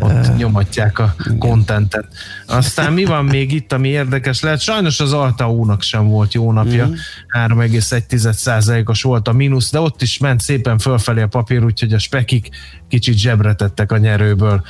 [0.00, 2.06] ott nyomatják a kontentet.
[2.46, 4.60] Aztán mi van még itt, ami érdekes lehet?
[4.60, 6.86] Sajnos az Altaónak sem volt jó napja.
[6.86, 6.92] Mm.
[7.46, 12.48] 3,1%-os volt a mínusz, de ott is ment szépen fölfelé a papír, úgyhogy a spekik
[12.88, 14.62] kicsit zsebre tettek a nyerőből.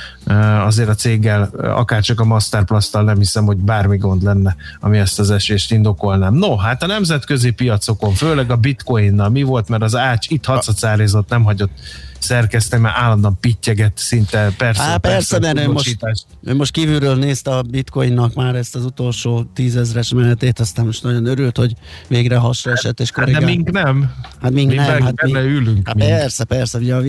[0.65, 5.31] Azért a céggel, akárcsak a Masterplasttal nem hiszem, hogy bármi gond lenne, ami ezt az
[5.31, 6.33] esést indokolnám.
[6.33, 11.29] No, hát a nemzetközi piacokon, főleg a bitcoinnal mi volt, mert az ács itt hacacárizott,
[11.29, 11.71] nem hagyott
[12.19, 14.81] szerkeszteni, mert állandóan pittyeget szinte persze.
[14.81, 15.97] Há, persze, persze mert ő most,
[16.43, 21.25] ő most kívülről nézte a bitcoinnak már ezt az utolsó tízezres menetét, aztán most nagyon
[21.25, 21.73] örült, hogy
[22.07, 23.41] végre hasra esett és korrigál.
[23.41, 24.11] Hát de mink nem.
[24.41, 25.01] Hát mink mi nem.
[25.01, 25.87] Hát mi, ülünk.
[25.87, 27.01] Hát persze, persze, ugye a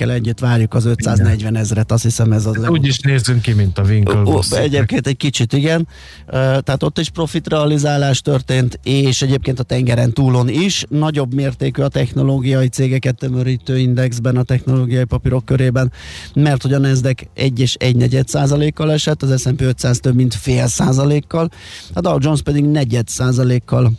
[0.00, 2.56] Winklevosszikrekkel együtt várjuk az 540 ezret, azt hiszem ez az.
[2.56, 4.58] Hát úgy is nézzünk ki, mint a Winklevosszik.
[4.58, 5.88] Egyébként egy kicsit, igen.
[6.28, 10.84] Tehát ott is profit realizálás történt, és egyébként a tengeren túlon is.
[10.88, 15.92] Nagyobb mértékű a technológiai cégeket tömörítő indexben, a technológiai papírok körében,
[16.34, 20.34] mert hogy a Nasdaq 1 és 1 negyed százalékkal esett, az S&P 500 több mint
[20.34, 21.48] fél százalékkal,
[21.92, 23.92] a Dow Jones pedig negyed százalékkal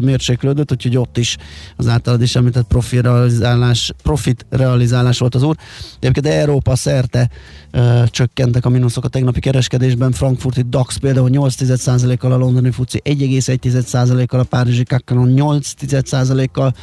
[0.00, 1.36] mérséklődött, úgyhogy ott is
[1.76, 5.56] az általad is említett profit realizálás, profit realizálás volt az úr.
[6.00, 7.30] Egyébként Európa szerte
[7.70, 14.40] ö, csökkentek a mínuszok a tegnapi kereskedésben, Frankfurti DAX például 8,1%-kal, a londoni FUCI 1,1%-kal,
[14.40, 16.74] a párizsi Kakkanon 8,1%-kal,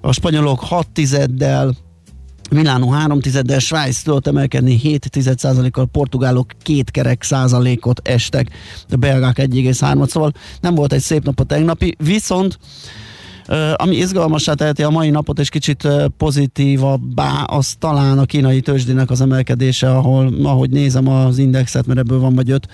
[0.00, 1.74] a spanyolok 6 tizeddel,
[2.50, 5.10] Milánó 3 tizeddel, Svájc tudott emelkedni 7
[5.70, 8.48] kal portugálok két kerek százalékot estek,
[8.90, 12.58] a belgák 1,3-at, szóval nem volt egy szép nap a tegnapi, viszont
[13.76, 19.20] ami izgalmasá teheti a mai napot, és kicsit pozitívabbá, az talán a kínai tőzsdének az
[19.20, 22.68] emelkedése, ahol, ahogy nézem az indexet, mert ebből van vagy öt,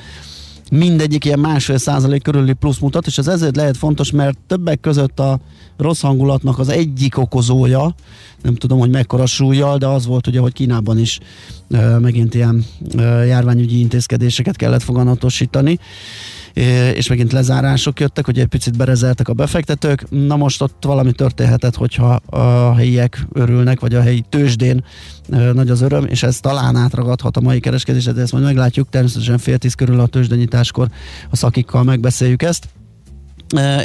[0.71, 5.21] mindegyik ilyen másfél százalék körüli plusz mutat, és ez ezért lehet fontos, mert többek között
[5.21, 5.41] a
[5.77, 7.95] rossz hangulatnak az egyik okozója,
[8.43, 11.19] nem tudom, hogy mekkora súlyjal, de az volt ugye, hogy Kínában is
[11.71, 12.65] e, megint ilyen
[12.97, 15.79] e, járványügyi intézkedéseket kellett foganatosítani
[16.95, 20.11] és megint lezárások jöttek, hogy egy picit berezeltek a befektetők.
[20.11, 24.85] Na most ott valami történhetett, hogyha a helyiek örülnek, vagy a helyi tőzsdén
[25.53, 29.39] nagy az öröm, és ez talán átragadhat a mai kereskedésre, de ezt majd meglátjuk, természetesen
[29.39, 30.89] fél tíz körül a tőzsdenyitáskor
[31.31, 32.69] a szakikkal megbeszéljük ezt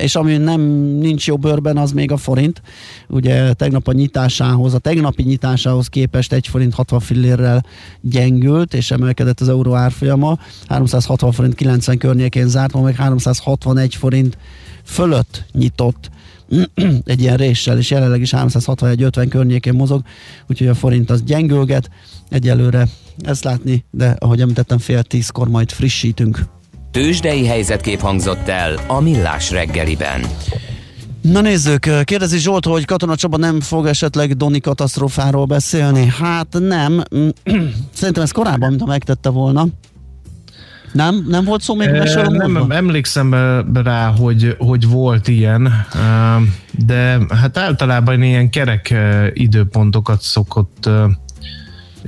[0.01, 0.61] és ami nem
[0.99, 2.61] nincs jobb bőrben, az még a forint.
[3.07, 7.65] Ugye tegnap a nyitásához, a tegnapi nyitásához képest egy forint 60 fillérrel
[8.01, 10.37] gyengült, és emelkedett az euró árfolyama.
[10.67, 14.37] 360 forint 90 környékén zárt, ma meg 361 forint
[14.83, 16.09] fölött nyitott
[17.05, 20.01] egy ilyen réssel, és jelenleg is 361-50 környékén mozog,
[20.47, 21.89] úgyhogy a forint az gyengülget
[22.29, 26.56] egyelőre ezt látni, de ahogy említettem, fél tízkor majd frissítünk.
[26.91, 30.21] Tőzsdei helyzetkép hangzott el a Millás reggeliben.
[31.21, 36.13] Na nézzük, kérdezi Zsolt, hogy Katona Csaba nem fog esetleg Doni katasztrófáról beszélni.
[36.19, 37.03] Hát nem.
[37.93, 39.65] Szerintem ez korábban, mint ha megtette volna.
[40.91, 41.25] Nem?
[41.27, 43.33] Nem volt szó még e, Nem emlékszem
[43.73, 45.73] rá, hogy, hogy volt ilyen,
[46.85, 48.93] de hát általában ilyen kerek
[49.33, 50.89] időpontokat szokott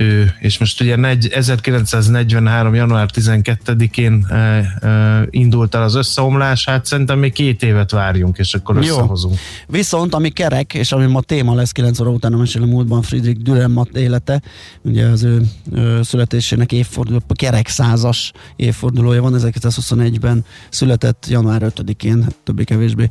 [0.00, 0.96] ő, és most ugye
[1.30, 2.74] 1943.
[2.74, 8.54] január 12-én e, e, indult el az összeomlás, hát szerintem még két évet várjunk, és
[8.54, 8.80] akkor Jó.
[8.80, 9.34] összehozunk.
[9.66, 13.96] Viszont, ami kerek, és ami ma téma lesz 9 óra után, a múltban Friedrich Dürrenmatt
[13.96, 14.42] élete,
[14.82, 23.08] ugye az ő, ő születésének évforduló, kerek százas évfordulója van, 1921-ben született január 5-én, többé-kevésbé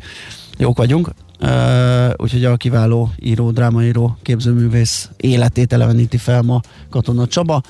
[0.57, 1.09] jók vagyunk.
[1.41, 7.61] Uh, úgyhogy a kiváló író, drámaíró, képzőművész életét eleveníti fel ma Katona Csaba.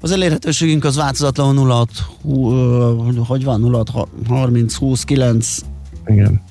[0.00, 1.86] Az elérhetőségünk az változatlanul 0
[2.22, 3.84] uh, hogy van, 0
[4.28, 5.58] 30 20 9
[6.06, 6.42] igen.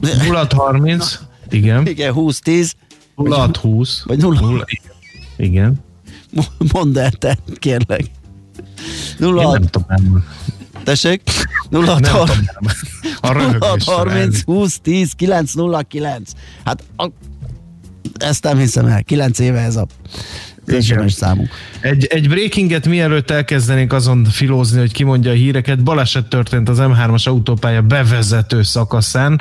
[0.00, 1.18] 0 30
[1.50, 1.86] igen.
[1.86, 2.74] Igen 20 10
[3.16, 4.64] 0 20 vagy 0, 0
[5.36, 5.84] igen.
[6.72, 8.04] Mondd el te, kérlek.
[9.18, 10.24] 0 Én nem tudom
[10.86, 11.22] Tessék?
[11.68, 11.98] 0
[13.84, 16.30] 30 20 10 9 0 9.
[16.64, 17.08] Hát a,
[18.14, 19.02] ezt nem hiszem el.
[19.02, 19.86] 9 éve ez a
[20.80, 21.48] SMS számunk.
[21.80, 27.26] Egy, egy breakinget mielőtt elkezdenénk azon filózni, hogy kimondja a híreket, baleset történt az M3-as
[27.26, 29.40] autópálya bevezető szakaszán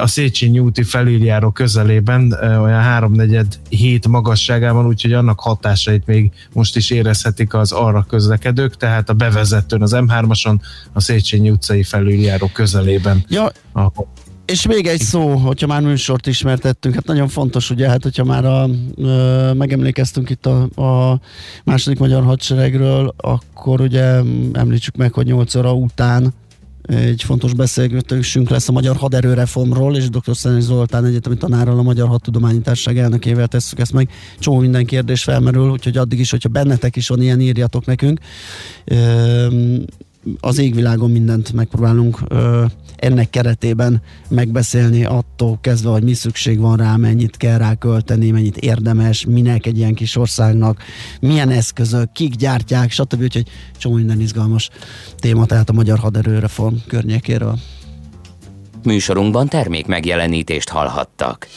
[0.00, 6.90] a Széchenyi úti felüljáró közelében, olyan háromnegyed hét magasságában, úgyhogy annak hatásait még most is
[6.90, 10.60] érezhetik az arra közlekedők, tehát a bevezetőn az M3-ason
[10.92, 13.24] a Széchenyi utcai felüljáró közelében.
[13.28, 13.90] Ja, a
[14.44, 18.44] és még egy szó, hogyha már műsort ismertettünk, hát nagyon fontos, ugye, hát hogyha már
[18.44, 21.20] a, ö, megemlékeztünk itt a, a
[21.64, 24.20] második magyar hadseregről, akkor ugye
[24.52, 26.34] említsük meg, hogy 8 óra után
[26.86, 30.36] egy fontos beszélgetésünk lesz a magyar haderőreformról, és dr.
[30.36, 34.10] Szenes Zoltán egyetemi tanárral, a Magyar Hadtudományi Társaság elnökével tesszük ezt meg.
[34.38, 38.20] Csomó minden kérdés felmerül, úgyhogy addig is, hogyha bennetek is van ilyen, írjatok nekünk.
[40.40, 42.18] Az égvilágon mindent megpróbálunk
[42.96, 48.56] ennek keretében megbeszélni attól kezdve, hogy mi szükség van rá, mennyit kell rá költeni, mennyit
[48.56, 50.82] érdemes, minek egy ilyen kis országnak,
[51.20, 53.22] milyen eszközök, kik gyártják, stb.
[53.22, 53.48] Úgyhogy
[53.78, 54.70] csomó minden izgalmas
[55.16, 57.58] téma, tehát a magyar haderőreform környékéről.
[58.82, 61.48] Műsorunkban termék megjelenítést hallhattak.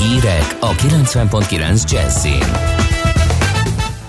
[0.00, 2.93] Hírek a 90.9 Jazzin.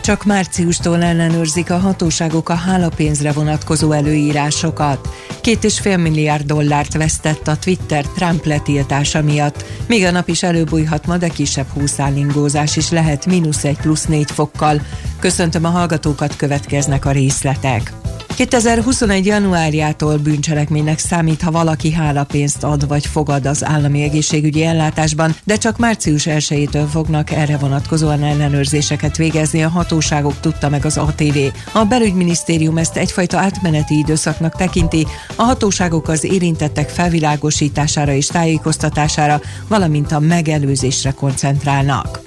[0.06, 5.10] Csak márciustól ellenőrzik a hatóságok a hálapénzre vonatkozó előírásokat.
[5.42, 9.66] Két és fél milliárd dollárt vesztett a Twitter Trump letiltása miatt.
[9.88, 14.32] Még a nap is előbújhat ma, de kisebb húszállingózás is lehet mínusz egy plusz négy
[14.32, 14.82] fokkal.
[15.20, 18.05] Köszöntöm a hallgatókat, következnek a részletek.
[18.36, 19.26] 2021.
[19.26, 25.78] januárjától bűncselekménynek számít, ha valaki hálapénzt ad vagy fogad az állami egészségügyi ellátásban, de csak
[25.78, 31.38] március 1-től fognak erre vonatkozóan ellenőrzéseket végezni a hatóságok, tudta meg az ATV.
[31.72, 40.12] A belügyminisztérium ezt egyfajta átmeneti időszaknak tekinti, a hatóságok az érintettek felvilágosítására és tájékoztatására, valamint
[40.12, 42.25] a megelőzésre koncentrálnak.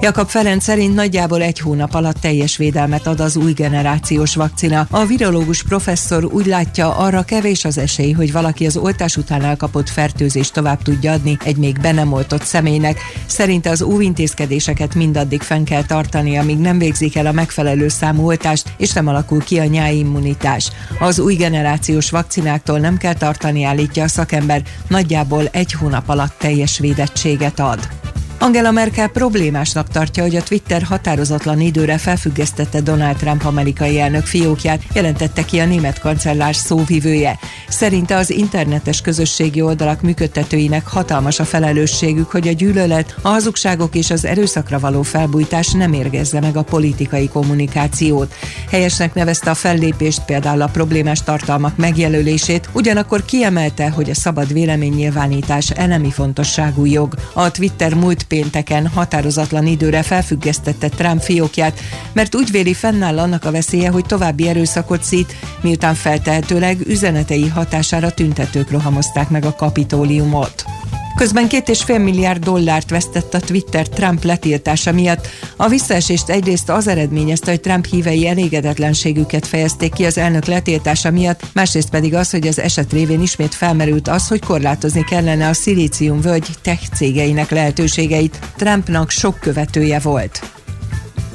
[0.00, 4.86] Jakab Ferenc szerint nagyjából egy hónap alatt teljes védelmet ad az új generációs vakcina.
[4.90, 9.88] A virológus professzor úgy látja, arra kevés az esély, hogy valaki az oltás után elkapott
[9.88, 12.98] fertőzést tovább tudja adni egy még be nem oltott személynek.
[13.26, 18.74] Szerinte az óvintézkedéseket mindaddig fenn kell tartani, amíg nem végzik el a megfelelő számú oltást,
[18.76, 20.70] és nem alakul ki a nyáimmunitás.
[20.98, 26.78] Az új generációs vakcináktól nem kell tartani, állítja a szakember, nagyjából egy hónap alatt teljes
[26.78, 27.88] védettséget ad.
[28.38, 34.82] Angela Merkel problémásnak tartja, hogy a Twitter határozatlan időre felfüggesztette Donald Trump amerikai elnök fiókját,
[34.94, 37.38] jelentette ki a német kancellár szóvivője.
[37.68, 44.10] Szerinte az internetes közösségi oldalak működtetőinek hatalmas a felelősségük, hogy a gyűlölet, a hazugságok és
[44.10, 48.34] az erőszakra való felbújtás nem érgezze meg a politikai kommunikációt.
[48.70, 55.70] Helyesnek nevezte a fellépést, például a problémás tartalmak megjelölését, ugyanakkor kiemelte, hogy a szabad véleménynyilvánítás
[55.70, 57.14] elemi fontosságú jog.
[57.32, 61.80] A Twitter múlt pénteken határozatlan időre felfüggesztette Trump fiókját,
[62.12, 68.10] mert úgy véli fennáll annak a veszélye, hogy további erőszakot szít, miután feltehetőleg üzenetei hatására
[68.10, 70.64] tüntetők rohamozták meg a kapitóliumot.
[71.16, 75.28] Közben két és fél milliárd dollárt vesztett a Twitter Trump letiltása miatt.
[75.56, 81.42] A visszaesést egyrészt az eredményezte, hogy Trump hívei elégedetlenségüket fejezték ki az elnök letiltása miatt,
[81.54, 86.20] másrészt pedig az, hogy az eset révén ismét felmerült az, hogy korlátozni kellene a szilícium
[86.20, 88.38] völgy tech cégeinek lehetőségeit.
[88.56, 90.40] Trumpnak sok követője volt.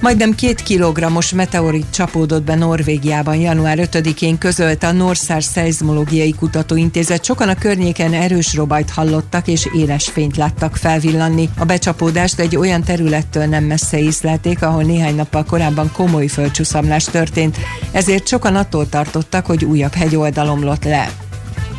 [0.02, 7.24] Majdnem két kilogrammos meteorit csapódott be Norvégiában január 5-én közölte a Norszár Szeizmológiai Kutatóintézet.
[7.24, 11.49] Sokan a környéken erős robajt hallottak és éles fényt láttak felvillanni.
[11.58, 17.58] A becsapódást egy olyan területtől nem messze észlelték, ahol néhány nappal korábban komoly földcsúszamlás történt,
[17.91, 21.30] ezért sokan attól tartottak, hogy újabb hegyoldal omlott le.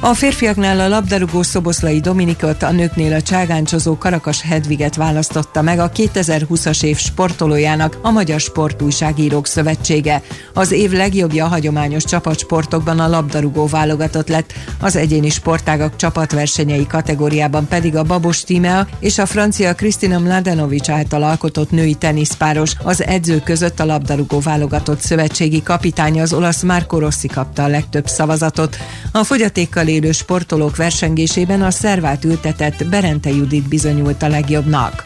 [0.05, 5.91] A férfiaknál a labdarúgó Szoboszlai Dominikot, a nőknél a cságáncsozó Karakas Hedviget választotta meg a
[5.91, 10.23] 2020-as év sportolójának a Magyar Sportújságírók Szövetsége.
[10.55, 17.69] Az év legjobbja a hagyományos csapatsportokban a labdarúgó válogatott lett, az egyéni sportágak csapatversenyei kategóriában
[17.69, 22.73] pedig a Babos Tímea és a francia Kristina Mladenovics által alkotott női teniszpáros.
[22.83, 28.07] Az edzők között a labdarúgó válogatott szövetségi kapitánya az olasz Marco Rossi kapta a legtöbb
[28.07, 28.77] szavazatot.
[29.13, 35.03] A fogyatékkal élő sportolók versengésében a szervát ültetett Berente Judit bizonyult a legjobbnak.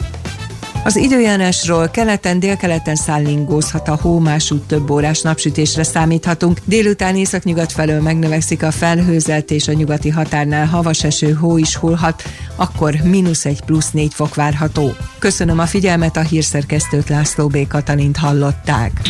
[0.83, 6.59] Az időjárásról keleten, délkeleten szállingózhat a hó, másút több órás napsütésre számíthatunk.
[6.65, 12.23] Délután északnyugat felől megnövekszik a felhőzelt és a nyugati határnál havas eső, hó is hullhat,
[12.55, 14.91] akkor mínusz egy plusz négy fok várható.
[15.19, 17.67] Köszönöm a figyelmet, a hírszerkesztőt László B.
[17.67, 19.01] Katalint hallották.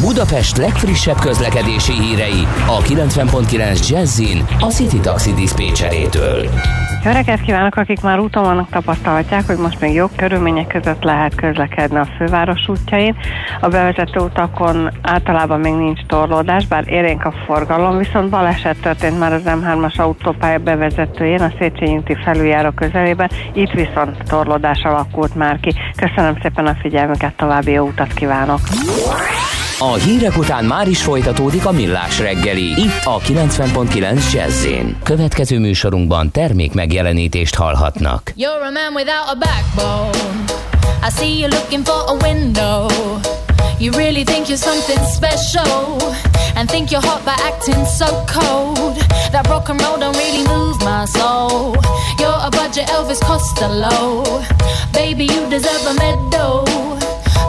[0.00, 6.48] Budapest legfrissebb közlekedési hírei a 90.9 Jazzin a City Taxi Dispécsejétől.
[7.04, 11.34] Jó reggelt kívánok, akik már úton vannak, tapasztalhatják, hogy most még jobb körülmények között lehet
[11.34, 13.16] közlekedni a főváros útjain.
[13.60, 19.32] A bevezető utakon általában még nincs torlódás, bár érénk a forgalom, viszont baleset történt már
[19.32, 25.74] az M3-as autópálya bevezetőjén, a Széchenyi felüljáró közelében, itt viszont torlódás alakult már ki.
[25.96, 28.60] Köszönöm szépen a figyelmüket, további jó utat kívánok!
[29.80, 32.62] A hírek után már is folytatódik a millás reggeli.
[32.62, 34.66] Itt a 90.9 jazz
[35.02, 38.32] Következő műsorunkban termék megjelenítést hallhatnak.
[38.36, 40.44] You're a man without a backbone.
[41.06, 42.90] I see you looking for a window.
[43.78, 45.96] You really think you're something special
[46.56, 48.96] and think you're hot by acting so cold.
[49.30, 51.76] That rock and roll don't really move my soul.
[52.18, 54.24] You're a budget Elvis Costello.
[54.92, 56.88] Baby, you deserve a medal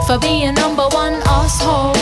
[0.06, 1.94] for being number one asshole.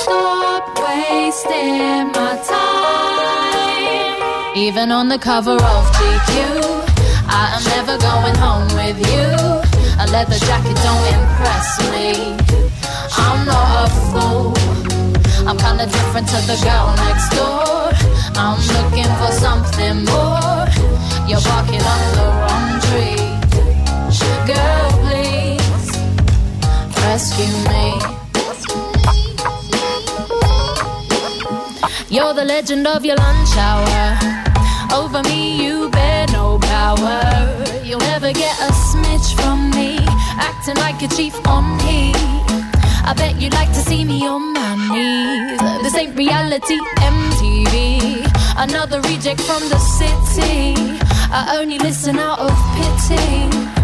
[0.00, 3.76] Stop wasting my time.
[4.56, 6.32] Even on the cover of GQ,
[7.28, 9.28] I am never going home with you.
[10.02, 12.08] A leather jacket don't impress me.
[13.24, 14.54] I'm not a fool.
[15.48, 17.92] I'm kinda different to the girl next door.
[18.36, 20.66] I'm looking for something more.
[21.28, 23.24] You're barking up the wrong tree.
[24.46, 24.95] Girl,
[27.16, 27.86] rescue me.
[32.14, 34.18] You're the legend of your lunch hour.
[34.92, 37.20] Over me, you bear no power.
[37.82, 39.96] You'll never get a smidge from me.
[40.48, 42.12] Acting like a chief on me.
[43.08, 45.82] I bet you'd like to see me on my knees.
[45.84, 46.78] This ain't reality
[47.16, 47.76] MTV.
[48.58, 50.74] Another reject from the city.
[51.38, 53.75] I only listen out of pity.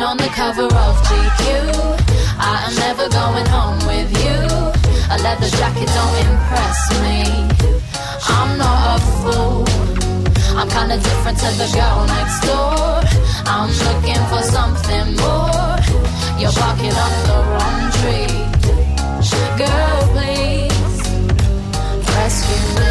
[0.00, 1.44] Even on the cover of GQ.
[2.38, 4.40] I am never going home with you.
[5.12, 7.18] A leather jacket don't impress me.
[8.24, 9.64] I'm not a fool.
[10.56, 13.02] I'm kinda different to the girl next door.
[13.44, 15.76] I'm looking for something more.
[16.40, 18.32] You're barking up the wrong tree.
[19.60, 20.96] Girl, please
[22.16, 22.89] rescue me.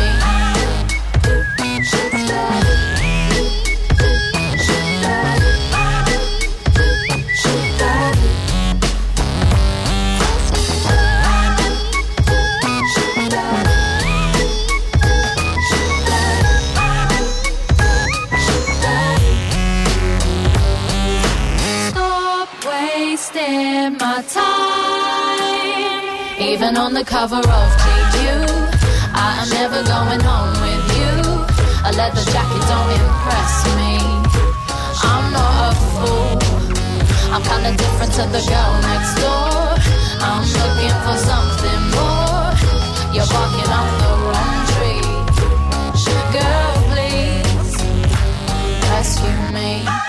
[26.40, 28.16] Even on the cover of GQ,
[29.14, 31.16] I am never going home with you.
[31.84, 34.00] A leather jacket don't impress me.
[35.04, 36.40] I'm not a fool.
[37.34, 39.76] I'm kinda different to the girl next door.
[40.24, 42.48] I'm looking for something more.
[43.14, 45.08] You're barking up the wrong tree.
[46.32, 47.76] Girl, please
[48.90, 50.09] rescue me.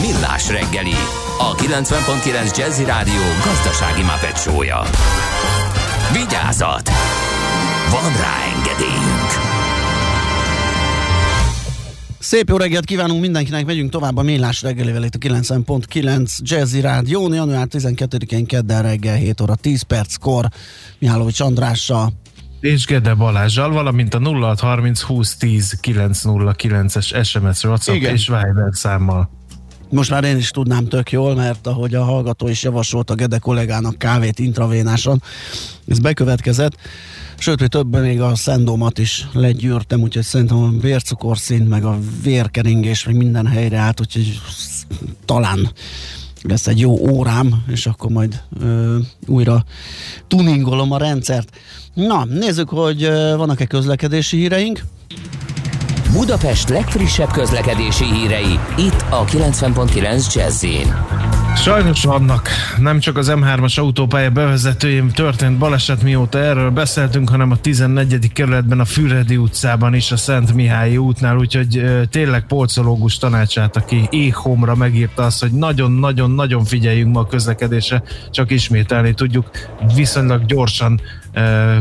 [0.00, 0.94] Millás reggeli,
[1.38, 4.82] a 90.9 Jazzy Rádió gazdasági mapetsója.
[6.12, 6.90] Vigyázat!
[7.90, 9.30] Van rá engedélyünk!
[12.18, 17.32] Szép jó reggelt kívánunk mindenkinek, megyünk tovább a Millás reggelivel itt a 90.9 Jazzy Rádió,
[17.32, 20.48] január 12-én kedden reggel 7 óra 10 perckor
[20.98, 22.12] Mihálovics Andrással.
[22.60, 28.12] És Gede Balázsjal, valamint a 0630 20 10 909-es SMS WhatsApp Igen.
[28.12, 29.37] és Viber számmal.
[29.90, 33.38] Most már én is tudnám tök jól, mert ahogy a hallgató is javasolt a Gede
[33.38, 35.22] kollégának kávét intravénásan,
[35.88, 36.76] ez bekövetkezett.
[37.38, 43.04] Sőt, hogy többen még a szendómat is legyűrtem, úgyhogy szerintem a vércukorszint, meg a vérkeringés,
[43.04, 44.40] meg minden helyre állt, úgyhogy
[45.24, 45.70] talán
[46.42, 49.64] lesz egy jó órám, és akkor majd ö, újra
[50.28, 51.56] tuningolom a rendszert.
[51.94, 53.04] Na, nézzük, hogy
[53.36, 54.82] vannak-e közlekedési híreink.
[56.12, 60.66] Budapest legfrissebb közlekedési hírei, itt a 90.9 jazz
[61.56, 62.48] Sajnos vannak.
[62.78, 68.32] Nem csak az M3-as autópálya bevezetőjén történt baleset, mióta erről beszéltünk, hanem a 14.
[68.32, 74.74] kerületben a Füredi utcában is a Szent Mihályi útnál, úgyhogy tényleg polcológus tanácsát, aki éhomra
[74.74, 79.50] megírta azt, hogy nagyon-nagyon-nagyon figyeljünk ma a közlekedésre, csak ismételni tudjuk.
[79.94, 81.00] Viszonylag gyorsan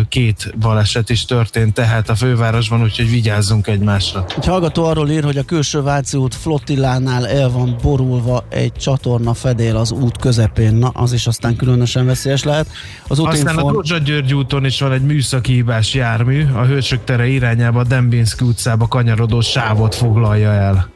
[0.10, 4.26] két baleset is történt tehát a fővárosban, úgyhogy vigyázzunk egymásra.
[4.38, 9.34] Egy hallgató arról ír, hogy a külső Váci út flottillánál el van borulva egy csatorna
[9.34, 10.76] fedél az út közepén.
[10.76, 12.68] Na, az is aztán különösen veszélyes lehet.
[13.08, 13.74] Az Aztán a útinform...
[13.74, 18.46] Dózsa György úton is van egy műszaki hibás jármű, a Hősök tere irányába a Dembinski
[18.46, 20.96] utcába kanyarodó sávot foglalja el.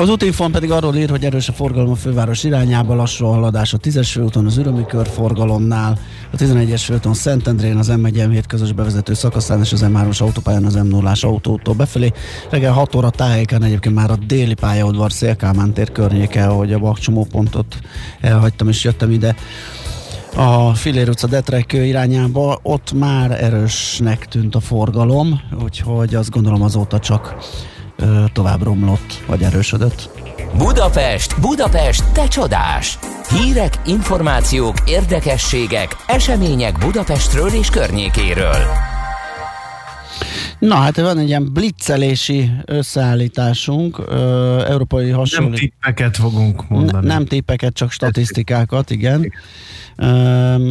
[0.00, 3.72] Az útinform pedig arról ír, hogy erős a forgalom a főváros irányába, lassú a haladás
[3.72, 5.98] a 10-es főúton, az ürömi körforgalomnál,
[6.32, 10.86] a 11-es főton Szentendrén, az M1 közös bevezető szakaszán és az M3-as autópályán az m
[10.86, 12.12] 0 autótól befelé.
[12.50, 17.78] Reggel 6 óra tájéken egyébként már a déli pályaudvar Szélkámán tér környéke, ahogy a bakcsomópontot
[18.20, 19.34] elhagytam és jöttem ide
[20.36, 26.98] a Filér utca Detrekő irányába, ott már erősnek tűnt a forgalom, úgyhogy azt gondolom azóta
[26.98, 27.36] csak
[27.96, 30.29] ö, tovább romlott, vagy erősödött.
[30.56, 32.98] Budapest, Budapest, te csodás!
[33.30, 38.56] Hírek, információk, érdekességek, események Budapestről és környékéről.
[40.58, 45.48] Na hát van egy ilyen blitzelési összeállításunk, ö, európai hasonló...
[45.48, 47.06] Nem tippeket fogunk mondani.
[47.06, 49.32] Ne, nem tippeket, csak statisztikákat, igen.
[49.96, 50.06] Ö,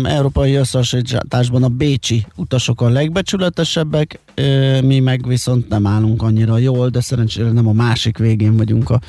[0.03, 6.89] európai összehasonlításban a bécsi utasok a legbecsületesebbek, ö, mi meg viszont nem állunk annyira jól,
[6.89, 8.99] de szerencsére nem a másik végén vagyunk a,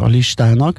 [0.00, 0.78] a listának.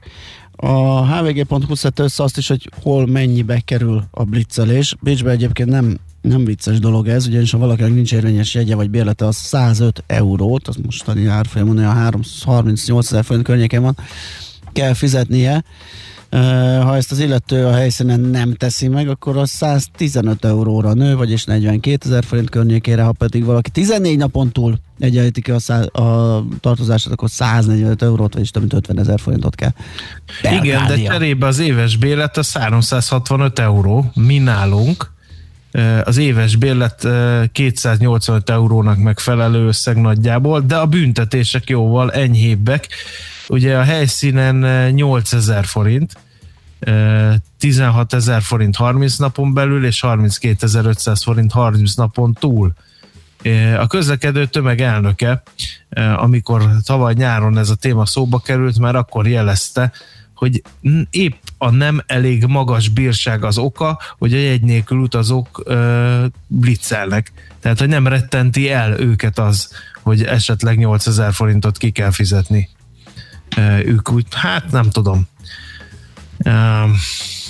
[0.55, 4.95] A hvg.hu szedte össze azt is, hogy hol mennyibe kerül a blitzelés.
[5.01, 9.25] Bécsbe egyébként nem nem vicces dolog ez, ugyanis ha valakinek nincs érvényes jegye vagy bérlete,
[9.25, 13.97] az 105 eurót, az mostani árfolyamon olyan 38 ezer forint környéken van,
[14.71, 15.63] kell fizetnie.
[16.81, 21.43] Ha ezt az illető a helyszínen nem teszi meg, akkor az 115 euróra nő, vagyis
[21.43, 26.43] 42 ezer forint környékére, ha pedig valaki 14 napon túl egyenlíti ki a, szá- a
[26.59, 29.71] tartozását, akkor 145 eurót, vagyis több mint 50 ezer forintot kell.
[30.59, 35.11] Igen, de cserébe az éves bélet a 365 euró, mi nálunk,
[36.03, 37.07] az éves bérlet
[37.51, 42.87] 285 eurónak megfelelő összeg nagyjából, de a büntetések jóval enyhébbek.
[43.47, 46.13] Ugye a helyszínen 8000 forint,
[47.57, 52.73] 16 ezer forint 30 napon belül, és 32.500 forint 30 napon túl.
[53.77, 55.43] A közlekedő tömeg elnöke,
[56.15, 59.91] amikor tavaly nyáron ez a téma szóba került, már akkor jelezte,
[60.35, 60.61] hogy
[61.09, 67.31] épp a nem elég magas bírság az oka, hogy a jegy nélkül utazók ö, blitzelnek.
[67.59, 69.69] Tehát, hogy nem rettenti el őket az,
[70.01, 72.69] hogy esetleg 8000 forintot ki kell fizetni.
[73.85, 75.27] Ők úgy, hát nem tudom.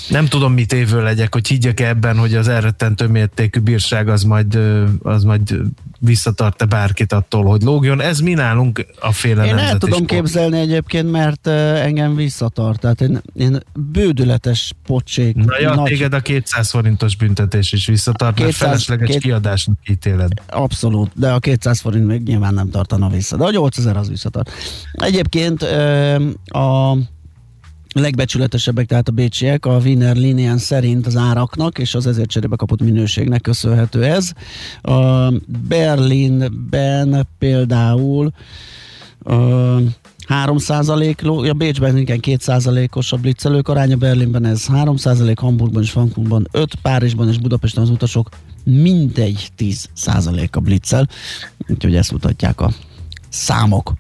[0.09, 4.59] Nem tudom, mit évő legyek, hogy higgyek ebben, hogy az elrettentő mértékű bírság az majd,
[5.03, 5.61] az majd
[5.99, 8.01] visszatart-e bárkit attól, hogy lógjon.
[8.01, 10.11] Ez mi nálunk a féle Én el tudom sport.
[10.11, 12.79] képzelni egyébként, mert engem visszatart.
[12.79, 15.35] Tehát én, én bődületes pocsék.
[15.35, 15.85] Na ja, nagy...
[15.85, 19.21] téged a 200 forintos büntetés is visszatart, 200, mert felesleges két...
[19.21, 20.31] kiadásnak ítéled.
[20.47, 23.37] Abszolút, de a 200 forint még nyilván nem tartana vissza.
[23.37, 24.51] De a 8000 az visszatart.
[24.91, 25.61] Egyébként
[26.45, 26.97] a
[27.93, 32.81] legbecsületesebbek, tehát a bécsiek, a Wiener Linien szerint az áraknak, és az ezért cserébe kapott
[32.81, 34.31] minőségnek köszönhető ez.
[34.81, 35.29] A
[35.67, 38.31] Berlinben például
[39.23, 39.33] a
[40.27, 46.47] 3% a Bécsben igen 2% os a blitzelők aránya, Berlinben ez 3% Hamburgban és Frankfurtban
[46.51, 48.29] 5, Párizsban és Budapesten az utasok
[48.63, 51.07] mindegy 10% a blitzel,
[51.67, 52.71] úgyhogy ezt mutatják a
[53.29, 53.93] számok.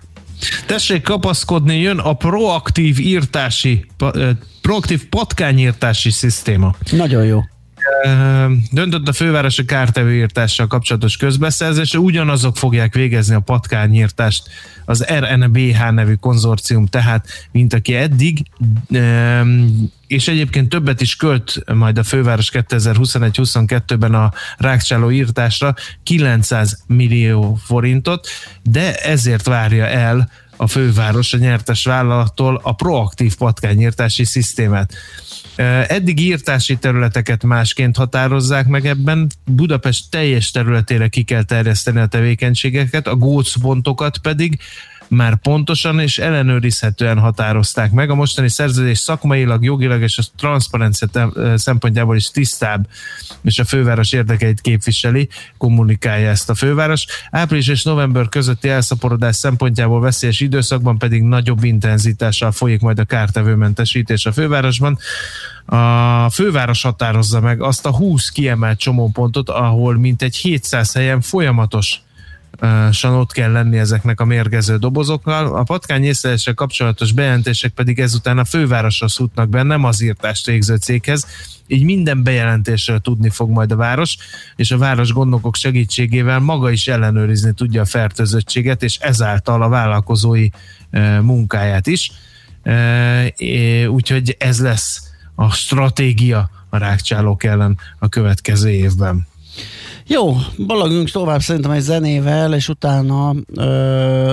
[0.65, 3.85] Tessék kapaszkodni, jön a proaktív írtási,
[4.61, 6.75] proaktív patkányírtási szisztéma.
[6.91, 7.41] Nagyon jó
[8.71, 14.49] döntött a fővárosi kártevőírtással kapcsolatos közbeszerzésre, ugyanazok fogják végezni a patkányírtást
[14.85, 18.43] az RNBH nevű konzorcium, tehát mint aki eddig,
[20.07, 28.27] és egyébként többet is költ majd a főváros 2021-22-ben a rákcsáló írtásra 900 millió forintot,
[28.63, 34.93] de ezért várja el a főváros a nyertes vállalattól a proaktív patkányírtási szisztémát.
[35.87, 39.29] Eddig írtási területeket másként határozzák meg ebben.
[39.45, 44.59] Budapest teljes területére ki kell terjeszteni a tevékenységeket, a gócpontokat pedig
[45.07, 48.09] már pontosan és ellenőrizhetően határozták meg.
[48.09, 51.07] A mostani szerződés szakmailag, jogilag és a transzparencia
[51.55, 52.87] szempontjából is tisztább,
[53.43, 57.05] és a főváros érdekeit képviseli, kommunikálja ezt a főváros.
[57.31, 64.25] Április és november közötti elszaporodás szempontjából veszélyes időszakban pedig nagyobb intenzitással folyik majd a kártevőmentesítés
[64.25, 64.97] a fővárosban.
[65.65, 72.01] A főváros határozza meg azt a 20 kiemelt csomópontot, ahol mintegy 700 helyen folyamatos
[73.03, 75.55] ott kell lenni ezeknek a mérgező dobozokkal.
[75.55, 80.75] A patkány észleléssel kapcsolatos bejelentések pedig ezután a fővárosra szutnak be, nem az írtást végző
[80.75, 81.25] céghez.
[81.67, 84.17] Így minden bejelentésről tudni fog majd a város,
[84.55, 90.47] és a város gondnokok segítségével maga is ellenőrizni tudja a fertőzöttséget, és ezáltal a vállalkozói
[91.21, 92.11] munkáját is.
[93.87, 99.27] Úgyhogy ez lesz a stratégia a rákcsálók ellen a következő évben.
[100.07, 100.35] Jó,
[100.67, 103.63] balagunk tovább szerintem egy zenével, és utána ö,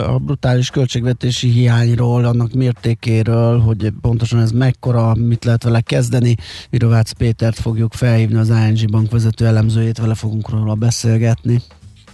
[0.04, 6.36] a brutális költségvetési hiányról, annak mértékéről, hogy pontosan ez mekkora, mit lehet vele kezdeni.
[6.70, 11.62] Virovácz Pétert fogjuk felhívni, az ING Bank vezető elemzőjét, vele fogunk róla beszélgetni.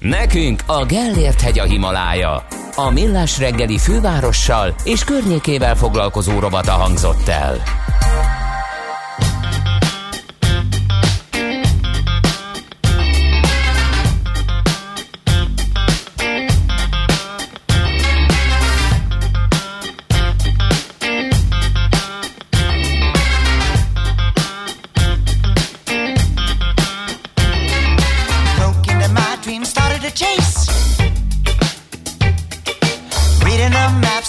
[0.00, 2.46] Nekünk a Gellért hegy a Himalája.
[2.76, 7.56] A Millás reggeli fővárossal és környékével foglalkozó robata hangzott el.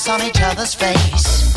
[0.09, 1.55] On each other's face.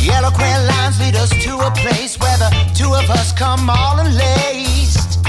[0.00, 3.98] Yellow queer lines lead us to a place where the two of us come all
[3.98, 5.20] unlaced.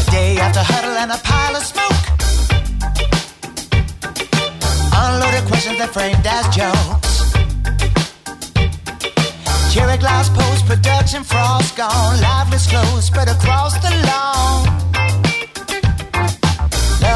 [0.00, 2.04] A day after huddle and a pile of smoke.
[5.02, 7.32] Unloaded questions that framed as jokes.
[9.74, 12.20] Cherry glass post production frost gone.
[12.20, 15.25] Lifeless clothes spread across the lawn.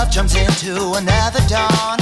[0.00, 1.98] Love jumps into another dawn.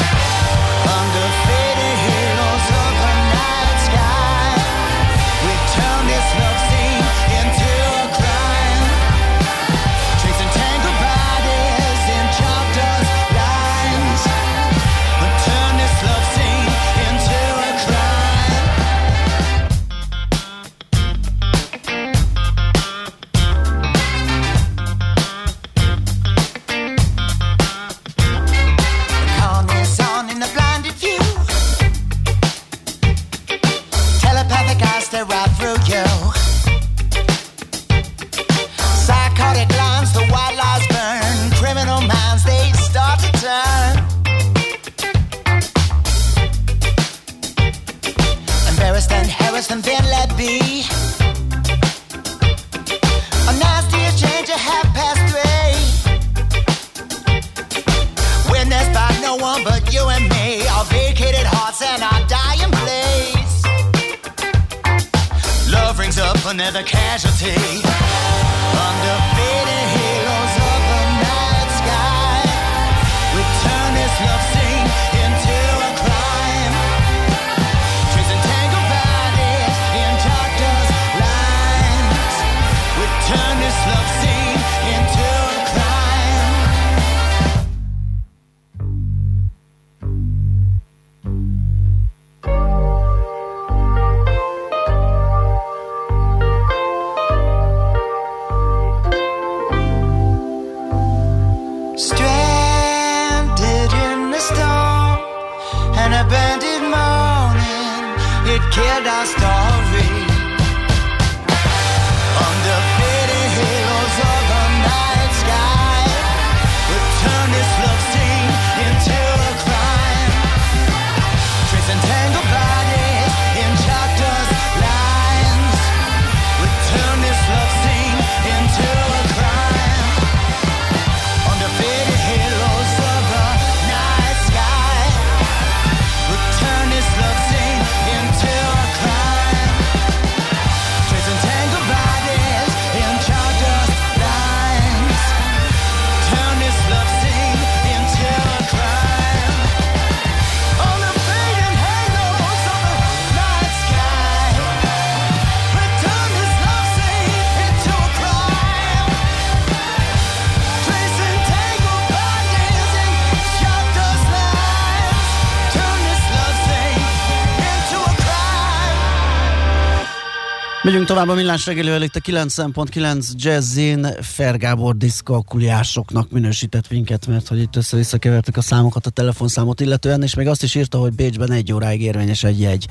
[171.09, 177.77] Tovább a millás reggelivel itt a 9.9 Jazzin Fergábor diszkalkuliásoknak minősített minket, mert hogy itt
[177.77, 181.73] össze-vissza kevertük a számokat, a telefonszámot illetően, és még azt is írta, hogy Bécsben egy
[181.73, 182.87] óráig érvényes egy jegy,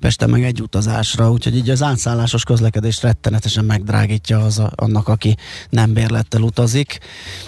[0.00, 5.36] Pesten meg egy utazásra, úgyhogy így az átszállásos közlekedést rettenetesen megdrágítja az a, annak, aki
[5.70, 6.98] nem bérlettel utazik,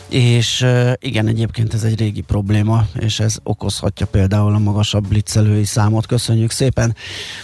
[0.09, 0.67] és
[0.99, 6.07] igen, egyébként ez egy régi probléma, és ez okozhatja például a magasabb blitzelői számot.
[6.07, 6.97] Köszönjük szépen!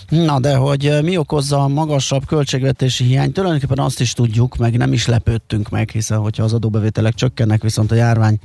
[0.09, 3.33] Na de hogy mi okozza a magasabb költség költségvetési hiány?
[3.33, 7.93] Tulajdonképpen azt is tudjuk, meg nem is lepődtünk meg, hiszen hogyha az adóbevételek csökkennek, viszont
[7.93, 8.39] a járvány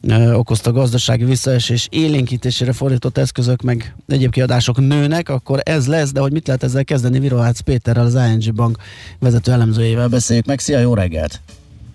[0.00, 6.20] ö, okozta gazdasági visszaesés élénkítésére fordított eszközök, meg egyéb kiadások nőnek, akkor ez lesz, de
[6.20, 8.76] hogy mit lehet ezzel kezdeni, Virohác Péterrel, az ING Bank
[9.18, 10.58] vezető elemzőjével beszéljük meg.
[10.58, 11.40] Szia, jó reggelt!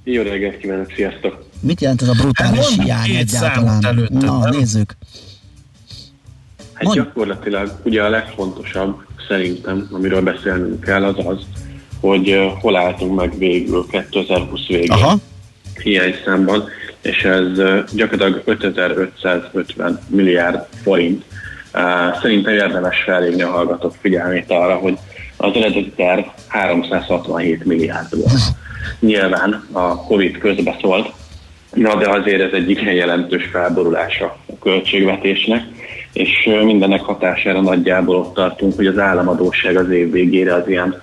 [0.03, 1.45] Jó reggelt kívánok, sziasztok!
[1.59, 3.81] Mit jelent ez a brutális Hát hiány egyáltalán?
[3.81, 4.57] számot előtte, Na, nem?
[4.57, 4.95] nézzük.
[6.73, 6.99] Hát Mondj.
[6.99, 8.95] gyakorlatilag ugye a legfontosabb
[9.27, 11.39] szerintem, amiről beszélnünk kell, az az,
[11.99, 15.17] hogy uh, hol álltunk meg végül 2020 végén Aha.
[15.83, 16.63] hiányszámban,
[17.01, 21.23] és ez uh, gyakorlatilag 5550 milliárd forint.
[22.21, 24.97] Szerintem érdemes felhívni a hallgatók figyelmét arra, hogy
[25.38, 28.41] az eredeti terv 367 milliárd volt.
[28.99, 31.11] Nyilván a Covid közbeszólt,
[31.73, 35.63] Na, de azért ez egy igen jelentős felborulása a költségvetésnek,
[36.13, 41.01] és mindennek hatására nagyjából ott tartunk, hogy az államadóság az év végére az ilyen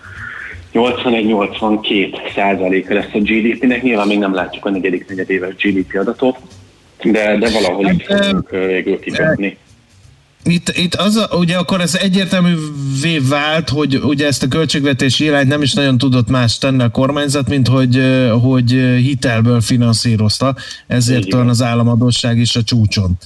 [0.75, 3.83] 81-82 százaléka lesz a GDP-nek.
[3.83, 6.37] Nyilván még nem látjuk a negyedik negyedéves GDP adatot,
[7.03, 9.57] de, de valahogy Hát, fogunk végül kikötni.
[10.45, 15.49] Itt, itt az, a, ugye akkor ez egyértelművé vált, hogy ugye ezt a költségvetési irányt
[15.49, 18.03] nem is nagyon tudott más tenni a kormányzat, mint hogy,
[18.43, 23.19] hogy hitelből finanszírozta, ezért van az államadóság is a csúcson.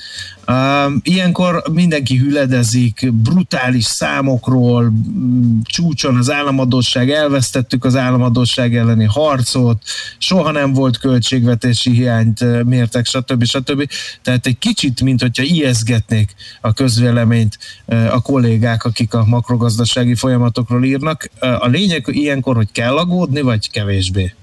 [1.03, 9.83] Ilyenkor mindenki hüledezik, brutális számokról, m, csúcson az államadóság, elvesztettük az államadóság elleni harcot,
[10.19, 13.45] soha nem volt költségvetési hiányt ö, mértek, stb.
[13.45, 13.89] stb.
[14.23, 20.85] Tehát egy kicsit, mint hogyha ijeszgetnék a közvéleményt ö, a kollégák, akik a makrogazdasági folyamatokról
[20.85, 21.31] írnak.
[21.41, 24.35] Ö, A lényeg ilyenkor, hogy kell aggódni, vagy kevésbé?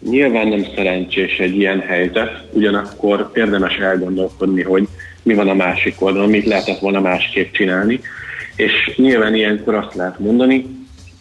[0.00, 4.88] Nyilván nem szerencsés egy ilyen helyzet, ugyanakkor érdemes elgondolkodni, hogy
[5.22, 8.00] mi van a másik oldalon, mit lehetett volna másképp csinálni,
[8.56, 10.66] és nyilván ilyenkor azt lehet mondani,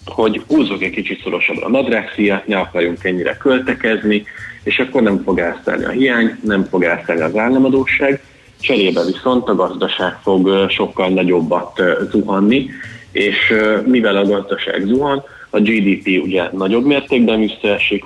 [0.06, 4.24] hogy húzzuk egy kicsit szorosabbra a nadrágszíjat, ne akarjunk ennyire költekezni,
[4.64, 8.22] és akkor nem fog elszállni a hiány, nem fog elszállni az államadóság,
[8.60, 12.70] cserébe viszont a gazdaság fog sokkal nagyobbat zuhanni,
[13.12, 13.54] és
[13.86, 18.04] mivel a gazdaság zuhan, a GDP ugye nagyobb mértékben visszaesik,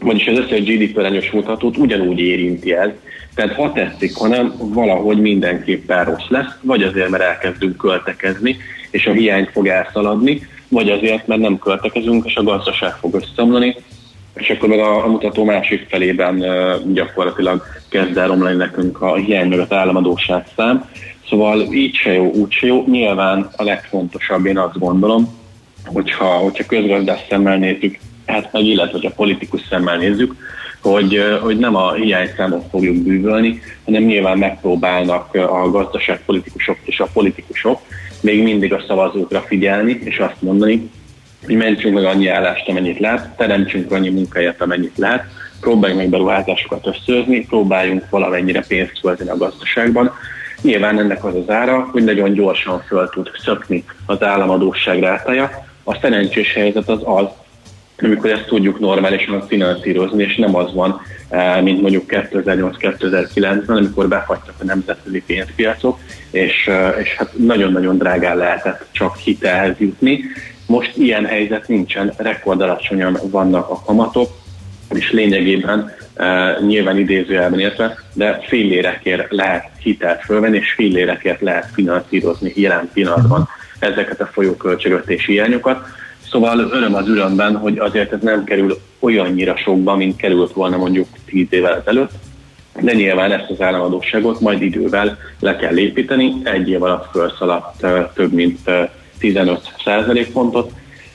[0.00, 2.90] vagyis az összes GDP arányos mutatót ugyanúgy érinti ez.
[3.34, 8.56] Tehát ha tetszik, hanem valahogy mindenképpen rossz lesz, vagy azért, mert elkezdünk költekezni,
[8.90, 13.76] és a hiány fog elszaladni, vagy azért, mert nem költekezünk, és a gazdaság fog összeomlani,
[14.34, 19.14] és akkor meg a, a mutató másik felében uh, gyakorlatilag kezd el romlani nekünk a
[19.14, 20.90] hiány az államadóság szám.
[21.28, 22.84] Szóval így se jó, úgy se jó.
[22.86, 25.28] Nyilván a legfontosabb, én azt gondolom,
[25.84, 30.34] hogyha, hogyha közgazdás szemmel nézzük, hát meg illetve, hogyha politikus szemmel nézzük,
[30.82, 37.80] hogy, hogy nem a hiányszámot fogjuk bűvölni, hanem nyilván megpróbálnak a gazdaságpolitikusok és a politikusok
[38.20, 40.90] még mindig a szavazókra figyelni, és azt mondani,
[41.46, 45.24] hogy mentsünk meg annyi állást, amennyit lehet, teremtsünk annyi munkahelyet, amennyit lehet,
[45.60, 50.12] próbáljunk meg beruházásokat összehozni, próbáljunk valamennyire pénzt költeni a gazdaságban.
[50.62, 55.50] Nyilván ennek az az ára, hogy nagyon gyorsan föl tud szökni az államadóság rátája.
[55.84, 57.26] A szerencsés helyzet az az,
[58.02, 64.54] amikor ezt tudjuk normálisan finanszírozni, és nem az van, eh, mint mondjuk 2008-2009-ben, amikor befagytak
[64.60, 65.98] a nemzetközi pénzpiacok,
[66.30, 70.20] és, eh, és hát nagyon-nagyon drágán lehetett csak hitelhez jutni.
[70.66, 74.30] Most ilyen helyzet nincsen, rekordalacsonyan vannak a kamatok,
[74.94, 82.52] és lényegében uh, nyilván idézőjelben értve, de fillérekért lehet hitelt fölvenni, és fillérekért lehet finanszírozni
[82.54, 85.86] jelen pillanatban ezeket a folyóköltségvetési hiányokat.
[86.30, 91.06] Szóval öröm az örömben, hogy azért ez nem kerül olyannyira sokba, mint került volna mondjuk
[91.26, 92.10] 10 évvel ezelőtt,
[92.80, 96.34] de nyilván ezt az államadóságot majd idővel le kell építeni.
[96.44, 98.82] Egy év alatt felszaladt több mint ö,
[99.18, 100.72] 15 százalékpontot,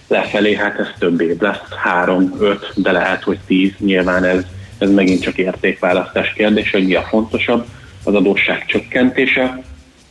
[0.08, 1.62] lefelé hát ez több év lesz,
[2.06, 4.44] 3-5, de lehet, hogy 10, nyilván ez,
[4.78, 7.66] ez megint csak értékválasztás kérdés, hogy mi a fontosabb,
[8.04, 9.64] az adósság csökkentése,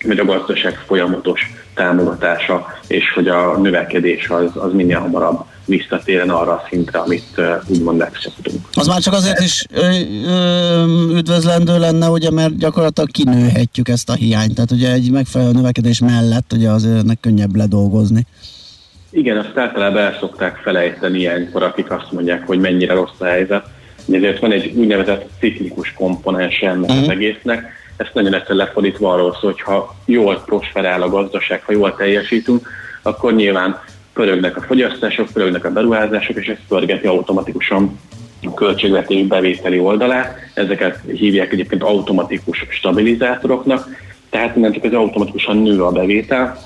[0.05, 6.53] vagy a gazdaság folyamatos támogatása, és hogy a növekedés az, az minél hamarabb visszatérjen arra
[6.53, 8.67] a szintre, amit uh, úgymond megszoktunk.
[8.75, 9.89] Az már csak azért is ö,
[10.27, 10.85] ö,
[11.17, 14.55] üdvözlendő lenne, ugye, mert gyakorlatilag kinőhetjük ezt a hiányt.
[14.55, 18.27] Tehát ugye egy megfelelő növekedés mellett ugye azért ennek könnyebb ledolgozni.
[19.11, 23.67] Igen, azt általában el szokták felejteni ilyenkor, akik azt mondják, hogy mennyire rossz a helyzet.
[24.13, 27.82] Ezért van egy úgynevezett ciklikus komponens ennek az egésznek.
[27.97, 32.69] Ezt nagyon egyszer lefordítva arról szól, hogy jól prosperál a gazdaság, ha jól teljesítünk,
[33.03, 33.81] akkor nyilván
[34.13, 37.99] pörögnek a fogyasztások, pörögnek a beruházások, és ez pörgeti automatikusan
[38.43, 40.39] a költségvetés bevételi oldalát.
[40.55, 43.89] Ezeket hívják egyébként automatikus stabilizátoroknak,
[44.31, 46.59] tehát innentől automatikusan nő a bevétel,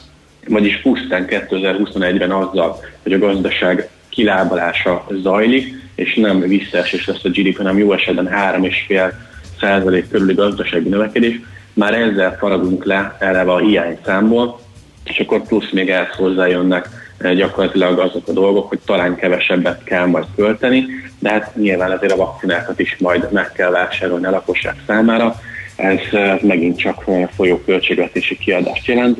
[0.49, 7.57] vagyis pusztán 2021-ben azzal, hogy a gazdaság kilábalása zajlik, és nem visszaesés lesz a GDP,
[7.57, 9.13] hanem jó esetben 3,5
[9.61, 11.41] százalék körüli gazdasági növekedés,
[11.73, 14.61] már ezzel faragunk le eleve a hiányszámból,
[15.05, 16.89] és akkor plusz még ehhez hozzájönnek
[17.19, 20.87] eh, gyakorlatilag azok a dolgok, hogy talán kevesebbet kell majd költeni,
[21.19, 25.41] de hát nyilván azért a vakcinákat is majd meg kell vásárolni a lakosság számára,
[25.77, 29.19] ez eh, megint csak eh, folyó költségvetési kiadást jelent,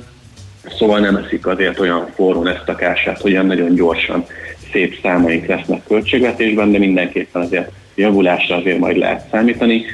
[0.79, 4.27] szóval nem eszik azért olyan forrón ezt a kását, hogy olyan nagyon gyorsan
[4.73, 9.85] szép számaink lesznek költségvetésben, de mindenképpen azért javulásra azért majd lehet számítani.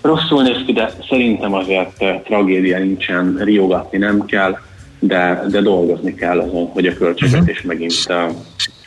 [0.00, 4.58] Rosszul néz ki, de szerintem azért eh, tragédia nincsen, riogatni nem kell,
[4.98, 7.72] de, de dolgozni kell azon, hogy a költségvetés uh-huh.
[7.72, 8.36] megint, uh,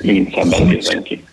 [0.03, 1.23] megint szebben nézzen ki.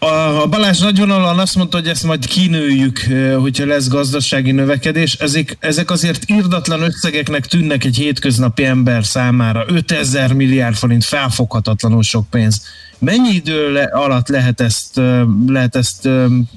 [0.00, 2.98] A Balázs nagyvonalúan azt mondta, hogy ezt majd kinőjük,
[3.40, 5.14] hogyha lesz gazdasági növekedés.
[5.14, 9.64] Ezek, ezek azért írdatlan összegeknek tűnnek egy hétköznapi ember számára.
[9.66, 12.62] 5000 milliárd forint felfoghatatlanul sok pénz.
[12.98, 15.00] Mennyi idő le, alatt lehet ezt,
[15.46, 16.08] lehet ezt,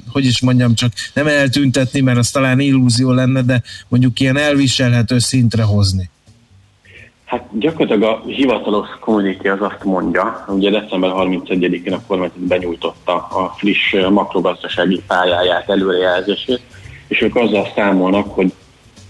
[0.07, 5.19] hogy is mondjam, csak nem eltüntetni, mert az talán illúzió lenne, de mondjuk ilyen elviselhető
[5.19, 6.09] szintre hozni?
[7.31, 13.53] Hát gyakorlatilag a hivatalos kommuniké az azt mondja, ugye december 31-én a kormányzat benyújtotta a
[13.57, 16.61] friss makrogazdasági pályáját, előrejelzését,
[17.07, 18.53] és ők azzal számolnak, hogy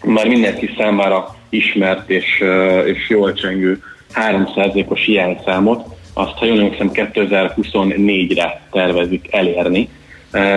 [0.04, 2.44] már mindenki számára ismert és,
[2.86, 9.90] és jól csengő 3%-os hiányszámot azt, ha jól emlékszem, 2024-re tervezik elérni.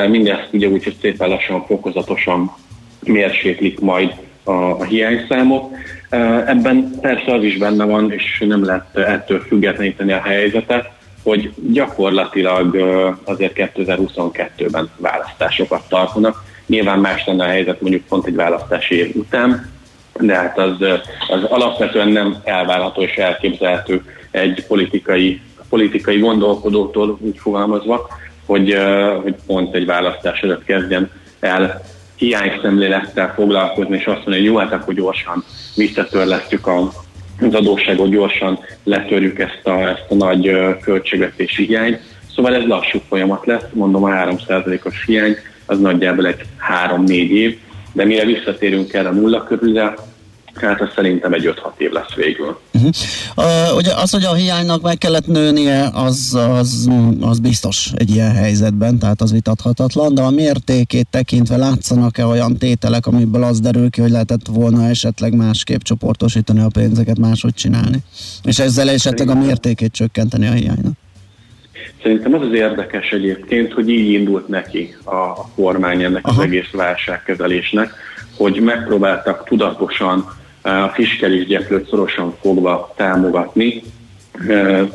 [0.08, 2.54] Mindezt ugye úgy, hogy szépen lassan, fokozatosan
[3.00, 5.74] mérséklik majd a, a hiányszámot.
[6.46, 10.90] Ebben persze az is benne van, és nem lehet ettől függetleníteni a helyzetet,
[11.22, 12.76] hogy gyakorlatilag
[13.24, 16.44] azért 2022-ben választásokat tartanak.
[16.66, 19.70] Nyilván más lenne a helyzet mondjuk pont egy választási év után,
[20.20, 20.76] de hát az,
[21.28, 28.08] az alapvetően nem elvárható és elképzelhető egy politikai, politikai gondolkodótól úgy fogalmazva,
[28.46, 28.78] hogy,
[29.22, 31.10] hogy pont egy választás előtt kezdjen
[31.40, 31.82] el
[32.16, 35.44] hiányszemlélettel foglalkozni, és azt mondani, hogy jó, hát akkor gyorsan
[35.74, 36.92] visszatörlesztjük a,
[37.40, 42.00] az adósságot, gyorsan letörjük ezt a, ezt a nagy költségvetési hiányt.
[42.34, 46.40] Szóval ez lassú folyamat lesz, mondom a 3%-os hiány, az nagyjából egy
[46.96, 47.58] 3-4 év,
[47.92, 49.94] de mire visszatérünk erre a nulla körülre,
[50.55, 52.59] Hát ez szerintem egy 5-6 év lesz végül.
[52.74, 52.90] Uh-huh.
[53.36, 56.90] Uh, ugye az, hogy a hiánynak meg kellett nőnie, az, az,
[57.20, 63.07] az biztos egy ilyen helyzetben, tehát az vitathatatlan, de a mértékét tekintve látszanak-e olyan tételek,
[63.07, 67.98] amiből az derül ki, hogy lehetett volna esetleg másképp csoportosítani a pénzeket, máshogy csinálni?
[68.42, 70.92] És ezzel esetleg a mértékét csökkenteni a hiánynak?
[72.02, 76.40] Szerintem az az érdekes egyébként, hogy így indult neki a, a kormány ennek Aha.
[76.40, 77.92] az egész válságkezelésnek,
[78.36, 80.32] hogy megpróbáltak tudatosan
[80.64, 83.82] a fiskális gyeplőt szorosan fogva támogatni,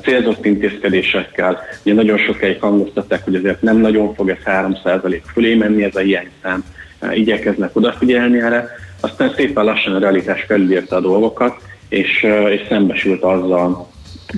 [0.03, 1.59] célzott intézkedésekkel.
[1.83, 5.99] Ugye nagyon sokáig hangoztatták, hogy azért nem nagyon fog ez 3% fölé menni ez a
[5.99, 6.63] hiányszám,
[7.11, 8.69] igyekeznek odafigyelni erre.
[8.99, 11.55] Aztán szépen lassan a realitás felülírta a dolgokat,
[11.89, 13.89] és, és szembesült azzal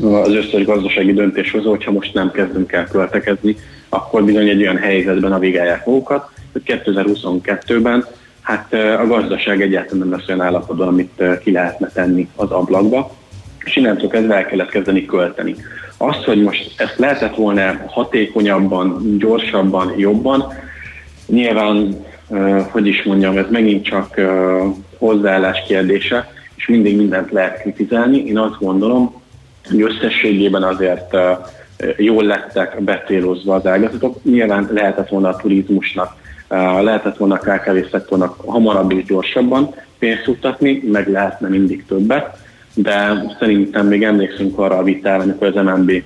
[0.01, 3.55] az összes gazdasági döntéshozó, hogyha most nem kezdünk el költekezni,
[3.89, 8.05] akkor bizony egy olyan helyzetben navigálják magukat, hogy 2022-ben
[8.41, 13.11] hát a gazdaság egyáltalán nem lesz olyan állapotban, amit ki lehetne tenni az ablakba,
[13.63, 15.55] és innentől kezdve el kellett kezdeni költeni.
[15.97, 20.53] Az, hogy most ezt lehetett volna hatékonyabban, gyorsabban, jobban,
[21.25, 22.05] nyilván,
[22.69, 24.21] hogy is mondjam, ez megint csak
[24.97, 28.17] hozzáállás kérdése, és mindig mindent lehet kritizálni.
[28.25, 29.21] Én azt gondolom,
[29.69, 31.15] hogy összességében azért
[31.97, 34.23] jól lettek betélozva az ágazatok.
[34.23, 36.15] Nyilván lehetett volna a turizmusnak
[36.81, 42.37] lehetett volna a KKV szektornak hamarabb és gyorsabban pénzt juttatni, meg lehetne mindig többet,
[42.73, 46.03] de szerintem még emlékszünk arra a vitára, amikor az MNB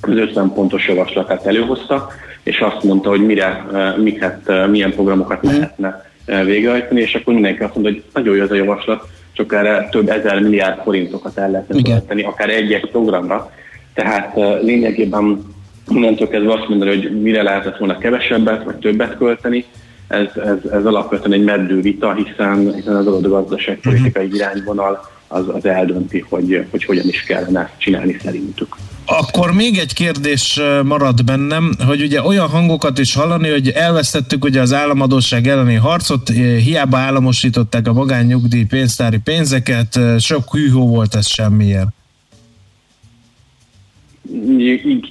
[0.00, 2.08] az 50 pontos javaslatát előhozta,
[2.42, 3.66] és azt mondta, hogy mire,
[3.96, 6.04] miket, milyen programokat lehetne
[6.44, 10.08] végrehajtani, és akkor mindenki azt mondta, hogy nagyon jó ez a javaslat, csak erre több
[10.08, 13.52] ezer milliárd forintokat el lehetne tölteni, akár egy-egy programra.
[13.94, 15.44] Tehát lényegében
[15.90, 19.64] innentől kezdve azt mondani, hogy mire lehetett volna kevesebbet vagy többet költeni,
[20.08, 24.38] ez, ez, ez alapvetően egy meddő vita, hiszen, hiszen az adott gazdaságpolitikai uh-huh.
[24.38, 28.76] irányvonal az, az eldönti, hogy, hogy hogyan is kellene ezt csinálni szerintük.
[29.04, 34.60] Akkor még egy kérdés marad bennem, hogy ugye olyan hangokat is hallani, hogy elvesztettük ugye
[34.60, 36.28] az államadóság elleni harcot,
[36.64, 41.88] hiába államosították a magánnyugdíj pénztári pénzeket, sok hűhó volt ez semmiért.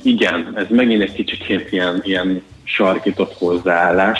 [0.04, 4.20] Igen, ez megint egy kicsit ilyen, ilyen sarkított hozzáállás.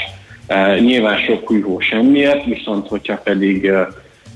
[0.50, 3.88] Uh, nyilván sok hűhó semmiért, viszont hogyha pedig uh,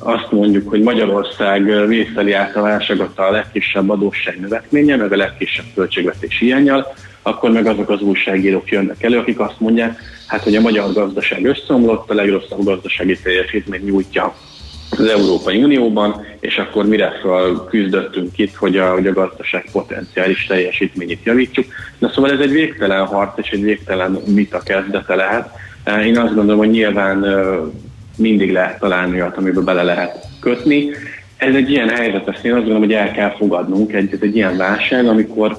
[0.04, 5.66] azt mondjuk, hogy Magyarország vészeli át a válságot a legkisebb adósság növekménye, meg a legkisebb
[5.76, 10.62] költségvetés hiányjal, akkor meg azok az újságírók jönnek elő, akik azt mondják, hát hogy a
[10.62, 14.36] magyar gazdaság összeomlott, a legrosszabb gazdasági teljesítmény nyújtja
[14.98, 17.14] az Európai Unióban, és akkor mire
[17.70, 21.66] küzdöttünk itt, hogy a, hogy a gazdaság potenciális teljesítményét javítsuk.
[21.98, 25.50] Na szóval ez egy végtelen harc és egy végtelen vita kezdete lehet.
[26.06, 27.26] Én azt gondolom, hogy nyilván
[28.18, 30.90] mindig lehet találni olyat, amiben bele lehet kötni.
[31.38, 34.58] Ez egy ilyen helyzet, ezt én azt gondolom, hogy el kell fogadnunk, egy, egy ilyen
[34.58, 35.58] válság, amikor,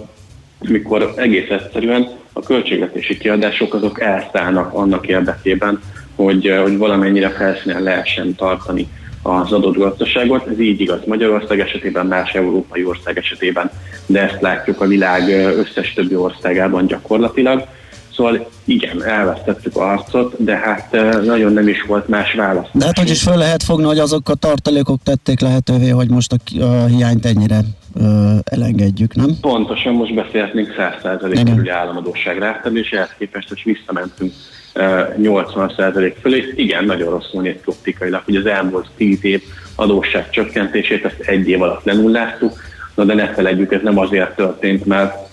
[0.69, 5.81] amikor egész egyszerűen a költségvetési kiadások azok elszállnak annak érdekében,
[6.17, 8.89] hogy, hogy valamennyire felszínen lehessen tartani
[9.23, 10.47] az adott gazdaságot.
[10.47, 13.71] Ez így igaz Magyarország esetében, más európai ország esetében,
[14.07, 17.67] de ezt látjuk a világ összes többi országában gyakorlatilag.
[18.15, 20.93] Szóval igen, elvesztettük a harcot, de hát
[21.25, 22.67] nagyon nem is volt más válasz.
[22.73, 26.33] De hát hogy is fel lehet fogni, hogy azok a tartalékok tették lehetővé, hogy most
[26.33, 27.61] a, a hiányt ennyire
[27.95, 29.31] ö, elengedjük, nem?
[29.41, 34.33] Pontosan, most beszélhetnénk 100% körüli államadóság rátenni, és ehhez képest, hogy visszamentünk
[34.75, 36.53] 80% fölé.
[36.57, 39.43] Igen, nagyon rosszul néz ki optikailag, hogy az elmúlt 10 év
[39.75, 42.53] adósság csökkentését ezt egy év alatt lenulláztuk,
[42.95, 45.31] na de ne felejtjük, ez nem azért történt, mert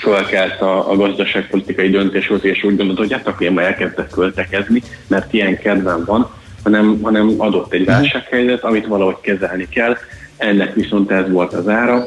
[0.00, 4.82] fölkelt a, a gazdaságpolitikai döntéshoz, és úgy gondolod, hogy hát akkor én már elkezdtek költekezni,
[5.06, 6.30] mert ilyen kedvem van,
[6.62, 9.96] hanem, hanem adott egy válsághelyzet, amit valahogy kezelni kell,
[10.36, 12.04] ennek viszont ez volt az ára.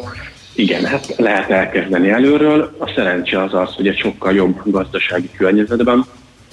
[0.55, 2.75] Igen, hát lehet elkezdeni előről.
[2.77, 6.05] A szerencse az az, hogy egy sokkal jobb gazdasági környezetben,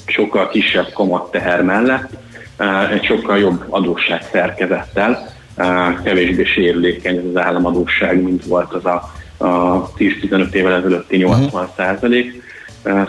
[0.08, 0.92] sokkal kisebb
[1.30, 2.10] teher mellett,
[2.90, 5.36] egy sokkal jobb adósság szerkezettel,
[6.04, 9.12] kevésbé sérülékeny ez az államadóság, mint volt az a,
[9.44, 12.42] a 10-15 évvel ezelőtti 80 százalék.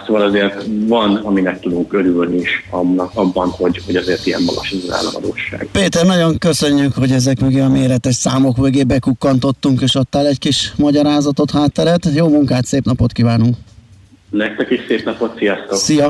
[0.06, 2.70] Szóval azért van, aminek tudunk örülni is
[3.14, 5.68] abban, hogy, hogy azért ilyen magas az államadóság.
[5.72, 10.74] Péter, nagyon köszönjük, hogy ezek mögé a méretes számok mögé bekukkantottunk, és adtál egy kis
[10.76, 12.06] magyarázatot, hátteret.
[12.16, 13.56] Jó munkát, szép napot kívánunk!
[14.30, 15.78] Nektek is szép napot, sziasztok!
[15.78, 16.10] Szia!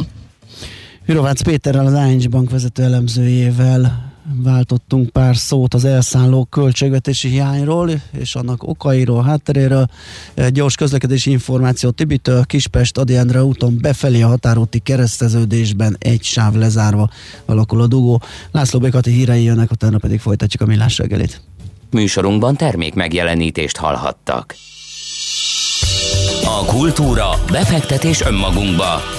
[1.10, 4.12] Virovácz Péterrel, az ING Bank vezető elemzőjével
[4.43, 9.86] váltottunk pár szót az elszálló költségvetési hiányról és annak okairól, hátteréről.
[10.49, 17.10] Gyors közlekedési információ Tibitől, Kispest Adi Endre úton befelé a határúti kereszteződésben egy sáv lezárva
[17.45, 18.22] alakul a dugó.
[18.51, 21.41] László Békati hírei jönnek, utána pedig folytatjuk a millás reggelit.
[21.91, 24.55] Műsorunkban termék megjelenítést hallhattak.
[26.43, 29.18] A kultúra, befektetés önmagunkba.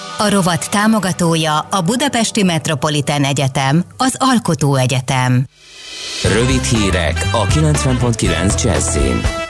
[0.21, 5.45] A rovat támogatója a Budapesti Metropolitán Egyetem, az Alkotó Egyetem.
[6.23, 9.40] Rövid hírek a 90.9 Jazzin.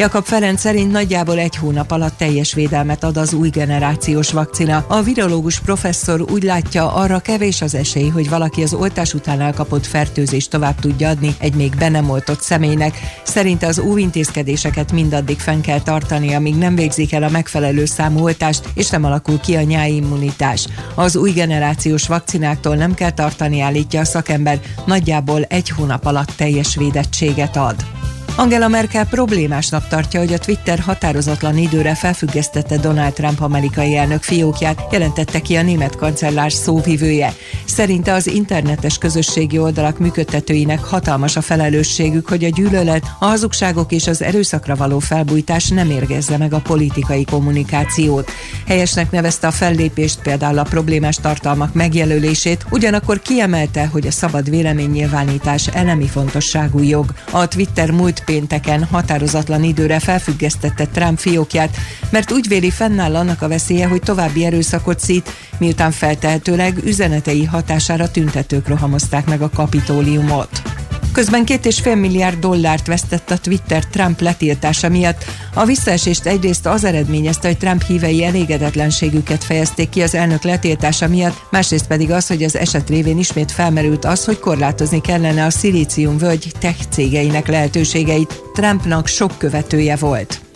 [0.00, 4.84] Jakab Ferenc szerint nagyjából egy hónap alatt teljes védelmet ad az új generációs vakcina.
[4.88, 9.86] A virológus professzor úgy látja, arra kevés az esély, hogy valaki az oltás után elkapott
[9.86, 12.98] fertőzést tovább tudja adni egy még be nem oltott személynek.
[13.22, 18.68] Szerinte az óvintézkedéseket mindaddig fenn kell tartani, amíg nem végzik el a megfelelő számú oltást,
[18.74, 20.66] és nem alakul ki a nyári immunitás.
[20.94, 26.76] Az új generációs vakcináktól nem kell tartani, állítja a szakember, nagyjából egy hónap alatt teljes
[26.76, 27.99] védettséget ad.
[28.36, 34.80] Angela Merkel problémásnak tartja, hogy a Twitter határozatlan időre felfüggesztette Donald Trump amerikai elnök fiókját,
[34.92, 37.34] jelentette ki a német kancellár szóvivője.
[37.64, 44.06] Szerinte az internetes közösségi oldalak működtetőinek hatalmas a felelősségük, hogy a gyűlölet, a hazugságok és
[44.06, 48.30] az erőszakra való felbújtás nem érgezze meg a politikai kommunikációt.
[48.66, 55.66] Helyesnek nevezte a fellépést, például a problémás tartalmak megjelölését, ugyanakkor kiemelte, hogy a szabad véleménynyilvánítás
[55.66, 57.12] elemi fontosságú jog.
[57.30, 61.76] A Twitter múlt pénteken határozatlan időre felfüggesztette Trump fiókját,
[62.10, 68.10] mert úgy véli fennáll annak a veszélye, hogy további erőszakot szít, miután feltehetőleg üzenetei hatására
[68.10, 70.62] tüntetők rohamozták meg a kapitóliumot.
[71.12, 75.24] Közben két és fél milliárd dollárt vesztett a Twitter Trump letiltása miatt.
[75.54, 81.42] A visszaesést egyrészt az eredményezte, hogy Trump hívei elégedetlenségüket fejezték ki az elnök letiltása miatt,
[81.50, 86.18] másrészt pedig az, hogy az eset révén ismét felmerült az, hogy korlátozni kellene a szilícium
[86.18, 88.42] völgy tech cégeinek lehetőségeit.
[88.52, 90.49] Trumpnak sok követője volt.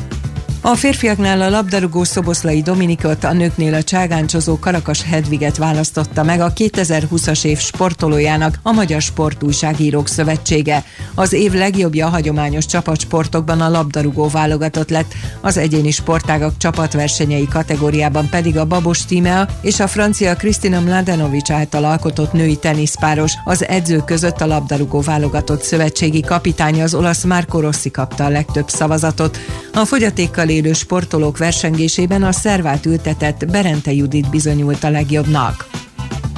[0.66, 6.53] A férfiaknál a labdarúgó Szoboszlai Dominikot, a nőknél a cságáncsozó Karakas Hedviget választotta meg a
[6.53, 10.85] 2020-as év sportolójának a Magyar Sportújságírók Szövetsége.
[11.15, 18.28] Az év legjobbja a hagyományos csapatsportokban a labdarúgó válogatott lett, az egyéni sportágak csapatversenyei kategóriában
[18.28, 24.05] pedig a Babos Tímea és a francia Kristina Mladenovics által alkotott női teniszpáros, az edzők
[24.05, 29.39] között a labdarúgó válogatott szövetségi kapitánya az olasz Marco Rossi kapta a legtöbb szavazatot.
[29.73, 35.66] A fogyatékkal élő sportolók versengésében a szervát ültetett Berente Judit bizonyult a legjobbnak.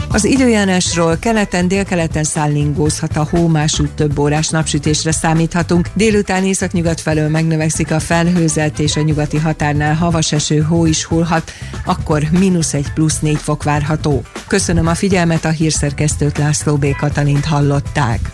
[0.09, 5.88] Az időjárásról keleten, délkeleten szállingózhat a hó, másút több órás napsütésre számíthatunk.
[5.94, 11.51] Délután északnyugat felől megnövekszik a felhőzet, és a nyugati határnál havas eső hó is hullhat,
[11.84, 14.22] akkor mínusz egy plusz négy fok várható.
[14.47, 16.97] Köszönöm a figyelmet, a hírszerkesztőt László B.
[16.97, 18.30] Katalint hallották.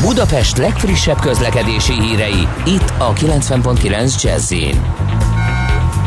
[0.00, 4.52] Budapest legfrissebb közlekedési hírei, itt a 90.9 jazz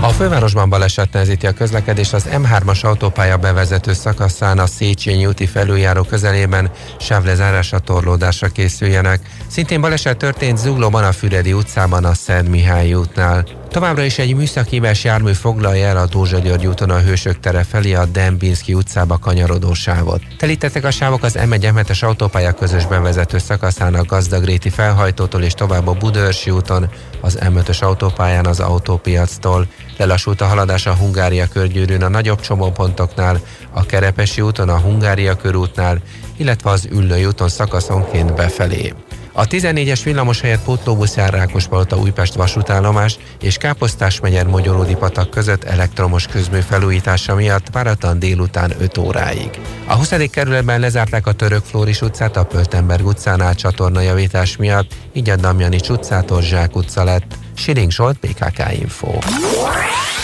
[0.03, 6.03] a fővárosban baleset nehezíti a közlekedést az M3-as autópálya bevezető szakaszán a Széchenyi úti felüljáró
[6.03, 9.19] közelében sávlezárásra torlódásra készüljenek.
[9.47, 13.60] Szintén baleset történt Zuglóban a Füredi utcában a Szent Mihály útnál.
[13.72, 17.93] Továbbra is egy műszakíves jármű foglalja el a Dózsa György úton a Hősök tere felé
[17.93, 20.22] a Dembinski utcába kanyarodó sávot.
[20.38, 25.53] Telítettek a sávok az m 1 es autópálya közösben vezető szakaszán a Gazdagréti felhajtótól és
[25.53, 26.89] tovább a Budörsi úton,
[27.22, 29.68] az M5-ös autópályán az autópiactól.
[29.98, 33.39] Lelassult a haladás a Hungária körgyűrűn a nagyobb csomópontoknál,
[33.72, 36.02] a Kerepesi úton, a Hungária körútnál,
[36.38, 38.93] illetve az Üllői úton szakaszonként befelé.
[39.34, 45.64] A 14-es villamos helyett pótlóbusz jár Rákospalota Újpest vasútállomás és Káposztás megyer Magyaródi patak között
[45.64, 49.49] elektromos közmű felújítása miatt váratlan délután 5 óráig.
[49.86, 50.14] A 20.
[50.32, 56.41] kerületben lezárták a Török Flóris utcát a Pöltenberg utcánál csatornajavítás miatt, így a Damjanics utcától
[56.41, 57.36] Zsák utca lett.
[57.56, 59.18] Siling Zsolt, PKK Info.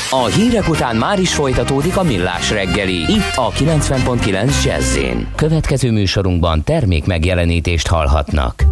[0.10, 4.98] A hírek után már is folytatódik a millás reggeli, itt a 90.9 jazz
[5.36, 8.64] Következő műsorunkban termék megjelenítést hallhatnak.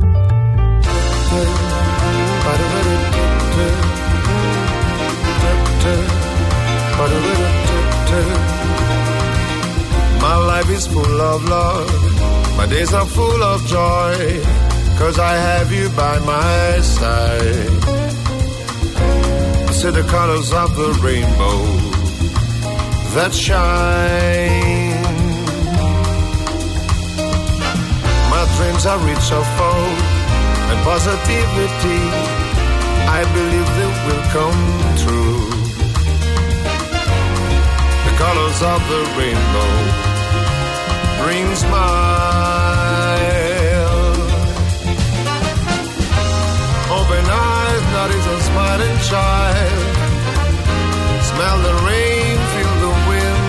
[10.20, 11.92] My life is full of love,
[12.58, 14.40] my days are full of joy,
[14.98, 18.05] cause I have you by my side.
[19.86, 21.62] The colors of the rainbow
[23.14, 25.00] that shine.
[28.34, 30.02] My dreams are rich of hope
[30.70, 32.02] and positivity.
[33.08, 34.64] I believe they will come
[35.04, 35.40] true.
[38.06, 39.72] The colors of the rainbow
[41.24, 42.95] bring smile.
[48.82, 49.96] Is a smiling child.
[51.24, 53.46] Smell the rain, feel the wind.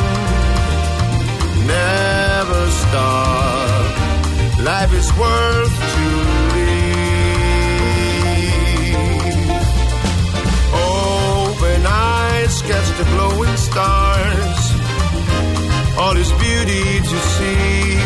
[1.67, 3.95] Never stop.
[4.63, 6.07] Life is worth to
[6.55, 6.95] live.
[10.75, 14.61] Open eyes, catch the glowing stars.
[15.99, 17.99] All this beauty to see.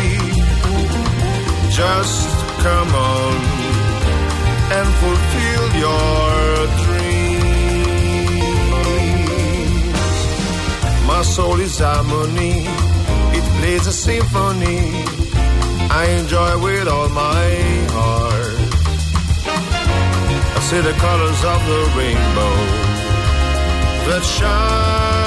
[1.71, 2.29] Just
[2.63, 3.70] come on
[4.77, 7.11] and fulfill your dreams.
[11.11, 12.55] My soul is harmony,
[13.37, 14.79] it plays a symphony.
[16.01, 17.47] I enjoy with all my
[17.97, 18.59] heart.
[20.57, 22.55] I see the colors of the rainbow
[24.07, 25.20] that shine.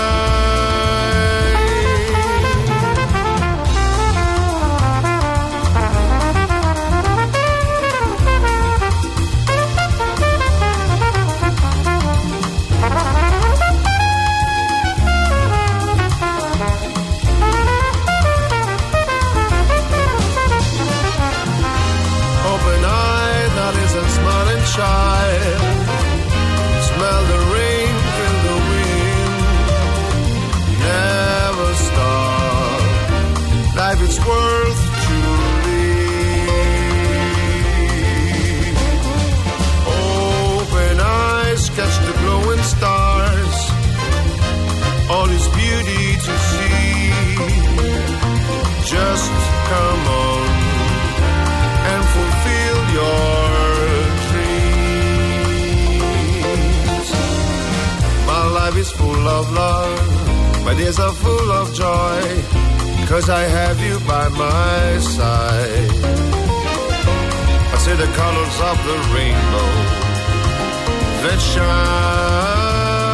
[59.25, 62.21] Full of love, my days are full of joy,
[63.09, 65.91] cause I have you by my side.
[67.73, 69.71] I see the colors of the rainbow
[71.23, 73.14] that shine.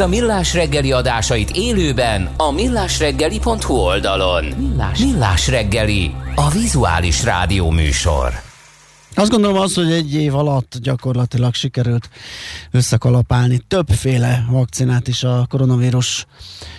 [0.00, 4.44] Nézd a Millás reggeli adásait élőben a millásreggeli.hu oldalon.
[4.44, 8.49] Millás, Millás reggeli, a vizuális rádió műsor.
[9.14, 12.10] Azt gondolom az, hogy egy év alatt gyakorlatilag sikerült
[12.70, 16.26] összekalapálni többféle vakcinát is a koronavírus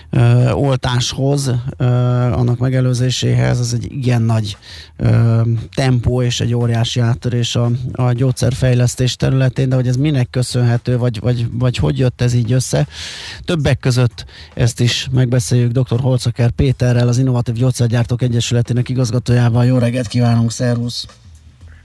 [0.09, 1.85] ö, oltáshoz, ö,
[2.31, 3.59] annak megelőzéséhez.
[3.59, 4.57] Ez egy igen nagy
[4.97, 5.41] ö,
[5.73, 11.19] tempó és egy óriási áttörés a, a gyógyszerfejlesztés területén, de hogy ez minek köszönhető, vagy,
[11.19, 12.87] vagy, vagy hogy jött ez így össze.
[13.45, 15.99] Többek között ezt is megbeszéljük dr.
[15.99, 19.65] Holcaker Péterrel, az Innovatív Gyógyszergyártók Egyesületének igazgatójával.
[19.65, 21.05] Jó reggelt kívánunk, szervusz!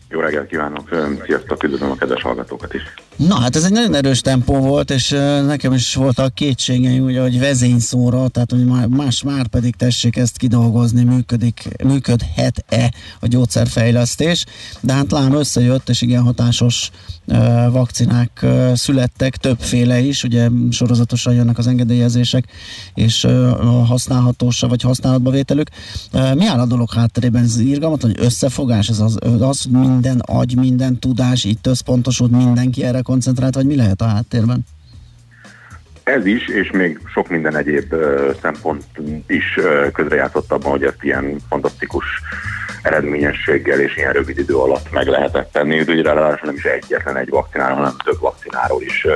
[0.08, 0.88] Jó reggelt kívánok,
[1.24, 2.82] sziasztok, üdvözlöm a kedves hallgatókat is.
[3.16, 5.08] Na hát ez egy nagyon erős tempó volt, és
[5.46, 11.04] nekem is voltak kétségeim, ugye, hogy vezényszóra, tehát hogy más már pedig tessék ezt kidolgozni,
[11.04, 14.44] működik, működhet-e a gyógyszerfejlesztés,
[14.80, 16.90] de hát lám összejött, és igen hatásos
[17.70, 22.44] vakcinák születtek, többféle is, ugye sorozatosan jönnek az engedélyezések,
[22.94, 25.68] és a használhatósa vagy használatba vételük.
[26.34, 27.44] Mi áll a dolog hátterében?
[27.44, 33.00] Ez írgalmat, hogy összefogás, ez az, az minden agy, minden tudás, itt összpontosult mindenki erre
[33.06, 34.66] koncentrált, vagy mi lehet a háttérben?
[36.02, 37.94] Ez is, és még sok minden egyéb
[38.42, 38.84] szempont
[39.26, 39.58] is
[39.92, 42.04] közrejátszott abban, hogy ezt ilyen fantasztikus
[42.82, 45.80] eredményességgel és ilyen rövid idő alatt meg lehetett tenni.
[45.80, 49.06] Ugye ráadásul nem is egyetlen egy vakcináról, hanem több vakcináról is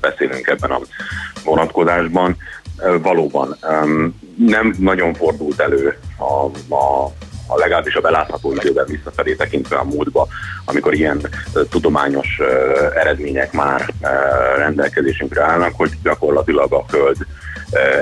[0.00, 0.80] beszélünk ebben a
[1.44, 2.36] vonatkozásban.
[3.02, 3.56] Valóban
[4.36, 7.12] nem nagyon fordult elő a, a
[7.46, 10.28] a legalábbis a belátható időben visszafelé tekintve a múltba,
[10.64, 11.20] amikor ilyen
[11.70, 12.40] tudományos
[12.94, 13.92] eredmények már
[14.56, 17.16] rendelkezésünkre állnak, hogy gyakorlatilag a Föld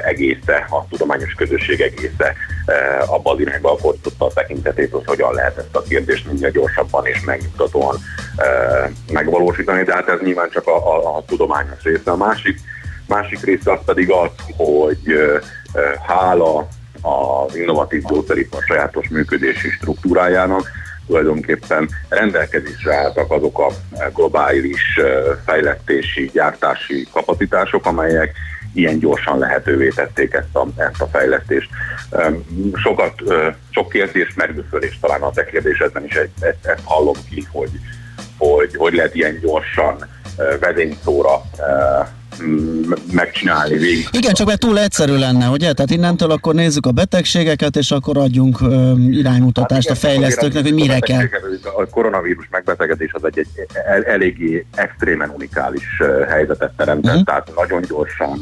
[0.04, 2.34] egésze, a tudományos közösség egésze
[3.06, 7.20] abba az irányba fordította a tekintetét, hogy hogyan lehet ezt a kérdést minél gyorsabban és
[7.24, 7.96] megnyugtatóan
[9.12, 12.10] megvalósítani, de hát ez nyilván csak a, a, a tudományos része.
[12.10, 12.60] A másik,
[13.06, 15.00] másik része az pedig az, hogy
[16.06, 16.68] hála
[17.04, 20.70] az innovatív gyógyszeripar sajátos működési struktúrájának
[21.06, 23.70] tulajdonképpen rendelkezésre álltak azok a
[24.14, 25.00] globális
[25.44, 28.36] fejlesztési, gyártási kapacitások, amelyek
[28.74, 31.68] ilyen gyorsan lehetővé tették ezt a, ezt a fejlesztést.
[32.74, 33.14] Sokat,
[33.70, 37.70] sok kérdés merül föl, és talán a te kérdésedben is ezt, hallom ki, hogy,
[38.38, 40.08] hogy hogy lehet ilyen gyorsan
[40.60, 41.42] vezényszóra
[43.12, 44.08] megcsinálni végig.
[44.10, 45.72] Igen, csak mert túl egyszerű lenne, ugye?
[45.72, 50.62] Tehát innentől akkor nézzük a betegségeket, és akkor adjunk ö, iránymutatást hát igen, a fejlesztőknek,
[50.62, 51.24] hogy mire kell.
[51.76, 53.48] A koronavírus megbetegedés az egy, egy
[53.86, 57.24] el, eléggé extrémen unikális helyzetet teremtett, uh-huh.
[57.24, 58.38] tehát nagyon gyorsan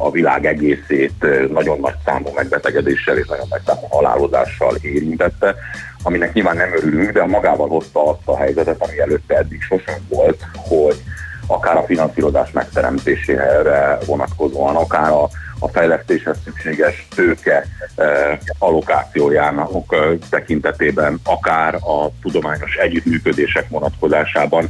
[0.00, 5.54] a világ egészét nagyon nagy számú megbetegedéssel és nagyon nagy számú halálozással érintette,
[6.02, 10.44] aminek nyilván nem örülünk, de magával hozta azt a helyzetet, ami előtte eddig sosem volt,
[10.56, 11.02] hogy
[11.50, 15.28] akár a finanszírozás megteremtésére vonatkozóan, akár a,
[15.58, 17.64] a fejlesztéshez szükséges tőke
[17.94, 20.00] eh, allokációjának eh,
[20.30, 24.68] tekintetében, akár a tudományos együttműködések vonatkozásában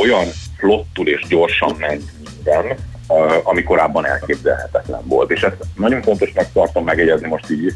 [0.00, 0.26] olyan
[0.58, 2.76] flottul és gyorsan ment minden, eh,
[3.42, 5.30] ami korábban elképzelhetetlen volt.
[5.30, 7.72] És ezt nagyon fontosnak tartom megjegyezni most így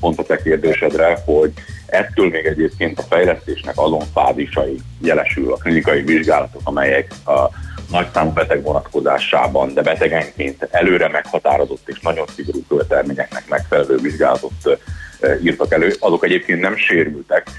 [0.00, 1.52] pont a te kérdésedre, hogy
[1.86, 7.48] ettől még egyébként a fejlesztésnek azon fázisai jelesül a klinikai vizsgálatok, amelyek a
[7.90, 14.80] nagyszámú beteg vonatkozásában, de betegenként előre meghatározott és nagyon szigorú követelményeknek megfelelő vizsgálatot
[15.42, 17.50] írtak elő, azok egyébként nem sérültek,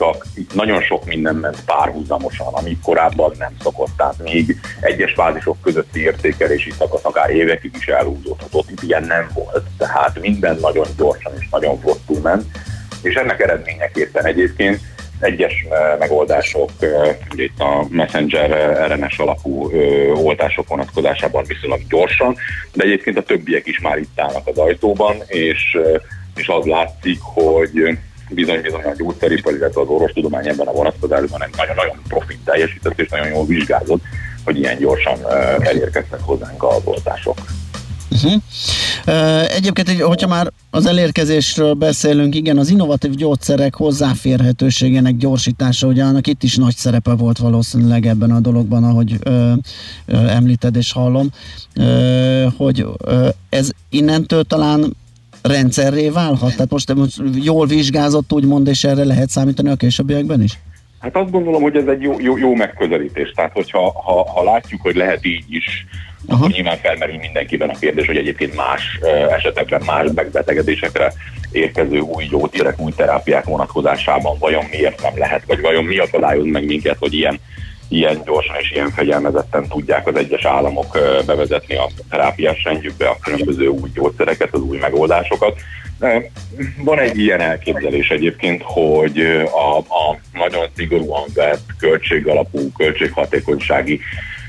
[0.00, 3.90] csak itt nagyon sok minden ment párhuzamosan, ami korábban nem szokott.
[3.96, 9.64] Tehát még egyes fázisok közötti értékelési szakasz akár évekig is elhúzódhatott, itt ilyen nem volt.
[9.78, 12.44] Tehát minden nagyon gyorsan és nagyon flottul ment,
[13.02, 14.80] és ennek eredményeképpen egyébként
[15.20, 15.66] egyes
[15.98, 16.70] megoldások,
[17.32, 18.50] ugye itt a Messenger
[18.90, 19.70] RNS alapú
[20.14, 22.36] oltások vonatkozásában viszonylag gyorsan,
[22.72, 25.78] de egyébként a többiek is már itt állnak az ajtóban, és,
[26.36, 27.98] és az látszik, hogy
[28.34, 33.28] bizony-bizony a gyógyszeripar, illetve az orvostudomány ebben a vonatkozásban egy nagyon-nagyon profit teljesített és nagyon
[33.28, 34.02] jól vizsgázott,
[34.44, 35.18] hogy ilyen gyorsan
[35.58, 37.38] elérkeztek hozzánk az oltások.
[38.10, 38.42] Uh-huh.
[39.54, 46.42] Egyébként, hogyha már az elérkezésről beszélünk, igen, az innovatív gyógyszerek hozzáférhetőségének gyorsítása, ugye annak itt
[46.42, 49.52] is nagy szerepe volt valószínűleg ebben a dologban, ahogy ö,
[50.06, 51.30] ö, említed és hallom,
[51.74, 54.96] ö, hogy ö, ez innentől talán
[55.42, 56.50] rendszerré válhat?
[56.50, 60.58] Tehát most, jól vizsgázott úgymond, és erre lehet számítani a későbbiekben is?
[60.98, 63.32] Hát azt gondolom, hogy ez egy jó, jó, jó megközelítés.
[63.34, 65.86] Tehát, hogyha ha, ha látjuk, hogy lehet így is,
[66.26, 66.38] Aha.
[66.38, 71.12] akkor nyilván felmerül mindenkiben a kérdés, hogy egyébként más uh, esetekben, más megbetegedésekre
[71.52, 76.64] érkező új gyógyszerek, új terápiák vonatkozásában vajon miért nem lehet, vagy vajon mi akadályoz meg
[76.64, 77.40] minket, hogy ilyen
[77.90, 83.66] ilyen gyorsan és ilyen fegyelmezetten tudják az egyes államok bevezetni a terápiás rendjükbe a különböző
[83.66, 85.60] új gyógyszereket, az új megoldásokat.
[86.84, 94.00] Van egy ilyen elképzelés egyébként, hogy a, a nagyon szigorúan vett költségalapú, költséghatékonysági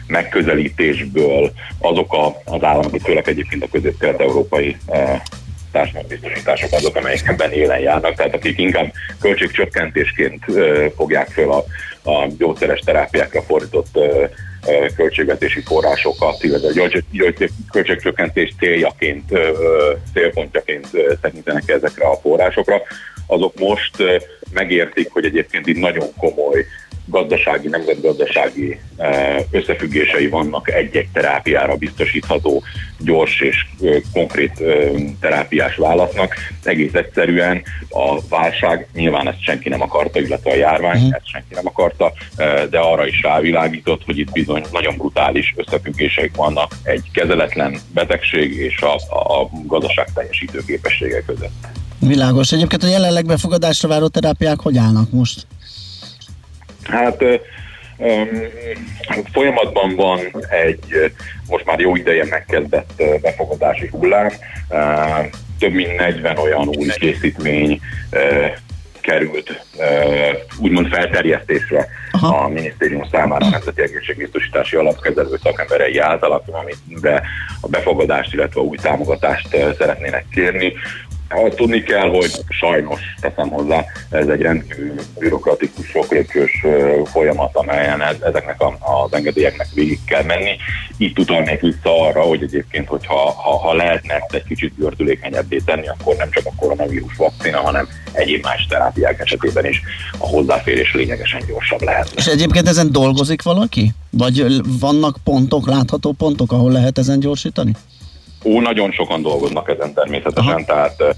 [0.08, 5.22] megközelítésből azok a, az államok, főleg egyébként a közép-kelet-európai e,
[5.72, 10.46] társadalombiztosítások azok, amelyek ebben élen járnak, tehát akik inkább költségcsökkentésként
[10.96, 11.64] fogják föl a,
[12.04, 14.00] a gyógyszeres terápiákra fordított
[14.96, 19.32] költségvetési forrásokat, illetve költségcsökkentés céljaként,
[20.14, 20.88] célpontjaként
[21.22, 22.82] tekintenek ezekre a forrásokra,
[23.28, 23.96] azok most
[24.52, 26.66] megértik, hogy egyébként itt nagyon komoly
[27.06, 32.64] gazdasági, nemzetgazdasági eh, összefüggései vannak egy-egy terápiára biztosítható
[33.00, 36.36] gyors és eh, konkrét eh, terápiás válasznak.
[36.64, 41.16] Egész egyszerűen a válság, nyilván ezt senki nem akarta, illetve a járvány, uh-huh.
[41.16, 42.14] ezt senki nem akarta,
[42.70, 48.82] de arra is rávilágított, hogy itt bizony nagyon brutális összefüggések vannak egy kezeletlen betegség és
[48.82, 51.52] a, a gazdaság teljesítő képessége között.
[52.00, 52.52] Világos.
[52.52, 55.48] Egyébként a jelenleg befogadásra váró terápiák hogy állnak most?
[56.84, 57.24] Hát
[59.32, 61.14] folyamatban van egy
[61.48, 64.30] most már jó ideje megkezdett befogadási hullám.
[65.60, 67.80] Több mint 40 olyan új készítmény
[69.02, 69.66] került
[70.60, 72.44] úgymond felterjesztésre Aha.
[72.44, 77.22] a minisztérium számára a Nemzeti Egészségbiztosítási Alapkezelő szakemberei által, amiben
[77.62, 79.48] a befogadást, illetve új támogatást
[79.78, 80.74] szeretnének kérni.
[81.34, 86.66] Azt tudni kell, hogy sajnos teszem hozzá, ez egy rendkívül bürokratikus, soklépcsős
[87.06, 90.56] folyamat, amelyen ez, ezeknek a, az engedélyeknek végig kell menni.
[90.98, 95.88] Itt utalnék vissza arra, hogy egyébként, hogyha ha, ha lehetne ezt egy kicsit gördülékenyebbé tenni,
[95.88, 99.82] akkor nem csak a koronavírus vakcina, hanem egyéb más terápiák esetében is
[100.18, 102.12] a hozzáférés lényegesen gyorsabb lehet.
[102.16, 103.94] És egyébként ezen dolgozik valaki?
[104.10, 104.46] Vagy
[104.80, 107.72] vannak pontok, látható pontok, ahol lehet ezen gyorsítani?
[108.44, 110.66] Ó, nagyon sokan dolgoznak ezen természetesen, Aha.
[110.66, 111.16] tehát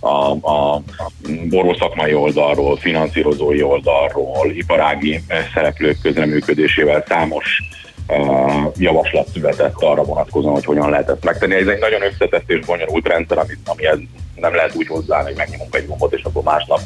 [0.00, 5.22] a, a, a szakmai oldalról, finanszírozói oldalról, iparági
[5.54, 7.62] szereplők közreműködésével számos
[8.08, 11.54] uh, javaslat született arra vonatkozóan, hogy hogyan lehet ezt megtenni.
[11.54, 13.98] Ez egy nagyon összetett és bonyolult rendszer, ami, amihez
[14.34, 16.80] nem lehet úgy hozzáállni, hogy megnyomunk egy gombot, és akkor másnap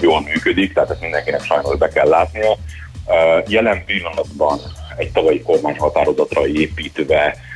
[0.00, 2.50] jól működik, tehát ezt mindenkinek sajnos be kell látnia.
[2.50, 4.58] Uh, jelen pillanatban
[4.96, 7.49] egy tavalyi kormányhatározatra építve Eh,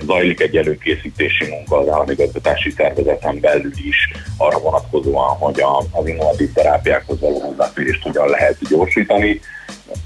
[0.00, 3.96] zajlik egy előkészítési munka az állami gazdatási szervezeten belül is
[4.36, 9.40] arra vonatkozóan, hogy az innovatív terápiákhoz való hozzáférést hogyan lehet gyorsítani.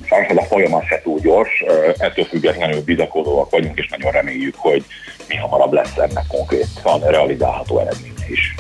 [0.05, 4.85] Sajnos a folyamat se túl gyors, eh, ettől függetlenül bizakodóak vagyunk, és nagyon reméljük, hogy
[5.29, 8.55] mi hamarabb lesz ennek konkrétan realizálható eredménye is.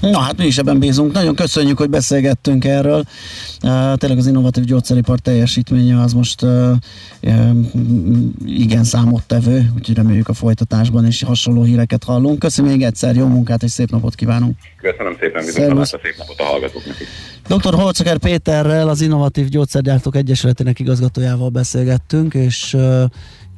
[0.00, 1.12] Na hát mi is ebben bízunk.
[1.12, 3.04] Nagyon köszönjük, hogy beszélgettünk erről.
[3.62, 6.72] Uh, tényleg az innovatív gyógyszeripar teljesítménye az most uh,
[8.46, 12.38] igen számottevő, úgyhogy reméljük a folytatásban is hasonló híreket hallunk.
[12.38, 14.56] Köszönöm még egyszer, jó munkát és szép napot kívánunk.
[14.76, 17.06] Köszönöm szépen, viszont szép napot a hallgatóknak is.
[17.56, 17.74] Dr.
[17.74, 23.04] Holcaker Péterrel, az Innovatív Gyógyszergyártók Egyesületének igazgatójával beszélgettünk, és uh,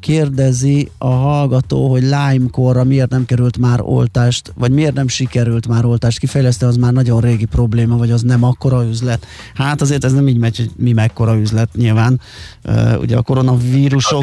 [0.03, 5.85] kérdezi a hallgató, hogy Lyme-korra miért nem került már oltást, vagy miért nem sikerült már
[5.85, 9.27] oltást kifejleszteni, az már nagyon régi probléma, vagy az nem akkora üzlet.
[9.55, 12.21] Hát azért ez nem így megy, hogy mi mekkora üzlet nyilván.
[12.65, 14.23] Uh, ugye a koronavírusok...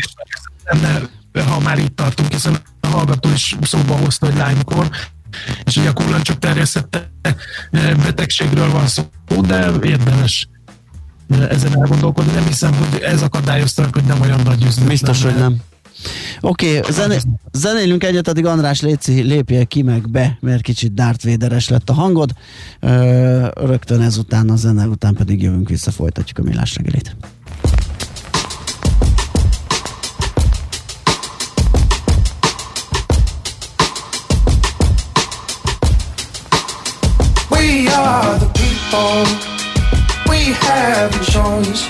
[1.34, 4.89] Ha már itt tartunk, hiszen a hallgató is szóba hozta, hogy Lyme-kor,
[5.64, 7.10] és ugye a kullancsok terjesztette
[8.03, 9.03] betegségről van szó,
[9.47, 10.49] de érdemes
[11.49, 12.34] ezen elgondolkodni.
[12.34, 14.88] Nem hiszem, hogy ez akadályozta, hogy nem olyan nagy üzlet.
[14.88, 15.61] Biztos, hogy nem.
[16.41, 17.17] Oké, okay, zené,
[17.51, 21.93] zenélünk egyet, addig András Léci lépje ki meg be, mert kicsit Darth Vader-es lett a
[21.93, 22.31] hangod.
[23.53, 27.15] Rögtön ezután, a zene után pedig jövünk vissza, folytatjuk a millás reggelit.
[37.49, 39.26] We are the people,
[40.26, 41.84] we have a choice,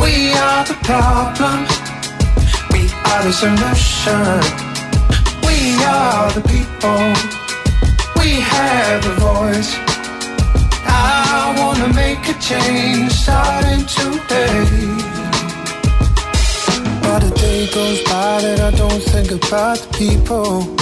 [0.00, 1.87] we are the problem.
[3.12, 4.40] Are the solution.
[5.46, 7.04] We are the people.
[8.20, 9.72] We have a voice.
[10.86, 14.64] I wanna make a change starting today.
[17.02, 20.76] But a day goes by that I don't think about the people.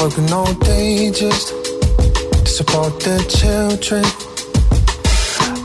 [0.00, 4.04] working all day just to support their children.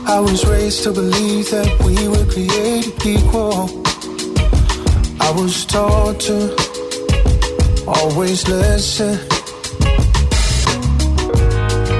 [0.06, 3.83] I was raised to believe that we were created equal.
[5.26, 6.54] I was taught to
[7.86, 9.16] always listen.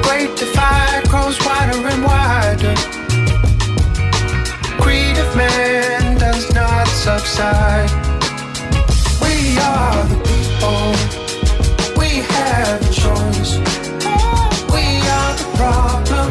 [0.03, 2.75] Great divide grows wider and wider.
[4.83, 7.91] Greed of man does not subside.
[9.23, 10.93] We are the people.
[11.99, 13.53] We have a choice.
[14.75, 14.85] We
[15.17, 16.29] are the problem.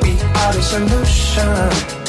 [0.00, 2.03] We are the solution.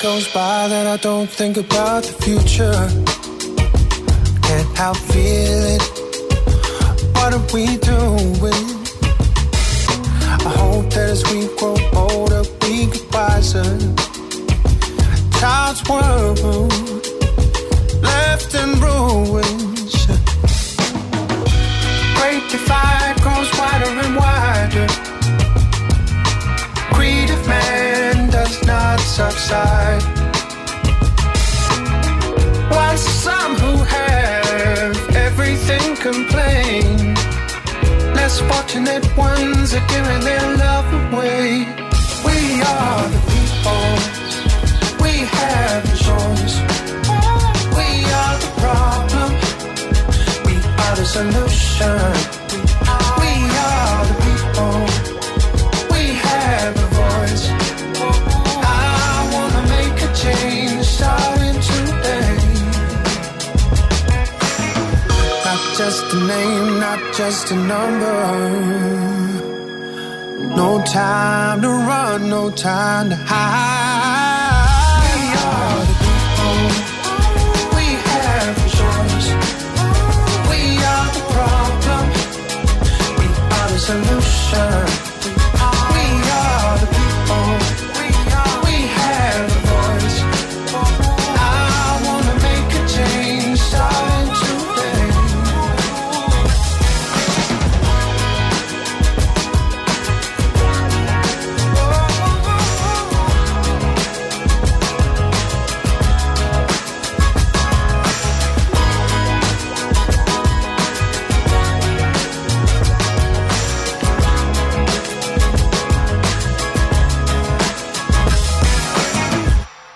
[0.00, 2.72] Goes by that I don't think about the future.
[4.42, 5.80] Can't help feeling.
[5.80, 5.82] It.
[7.16, 8.64] What are we doing?
[10.46, 13.64] I hope that as we grow older, we get wiser.
[15.40, 16.38] Child's world
[18.02, 20.06] left in ruins.
[22.16, 25.11] Great divide grows wider and wider.
[29.12, 30.02] Subside.
[32.70, 37.14] While some who have everything complain,
[38.14, 41.66] less fortunate ones are giving their love away.
[42.24, 43.88] We are the people.
[45.04, 46.56] We have a choice.
[47.78, 47.88] We
[48.20, 49.30] are the problem.
[50.46, 52.71] We are the solution.
[65.92, 68.16] Just a name, not just a number.
[70.56, 74.62] No time to run, no time to hide.
[75.16, 76.60] We are the people.
[77.76, 79.28] We have a choice.
[80.50, 80.60] We
[80.92, 82.04] are the problem.
[83.18, 84.91] We are the solution.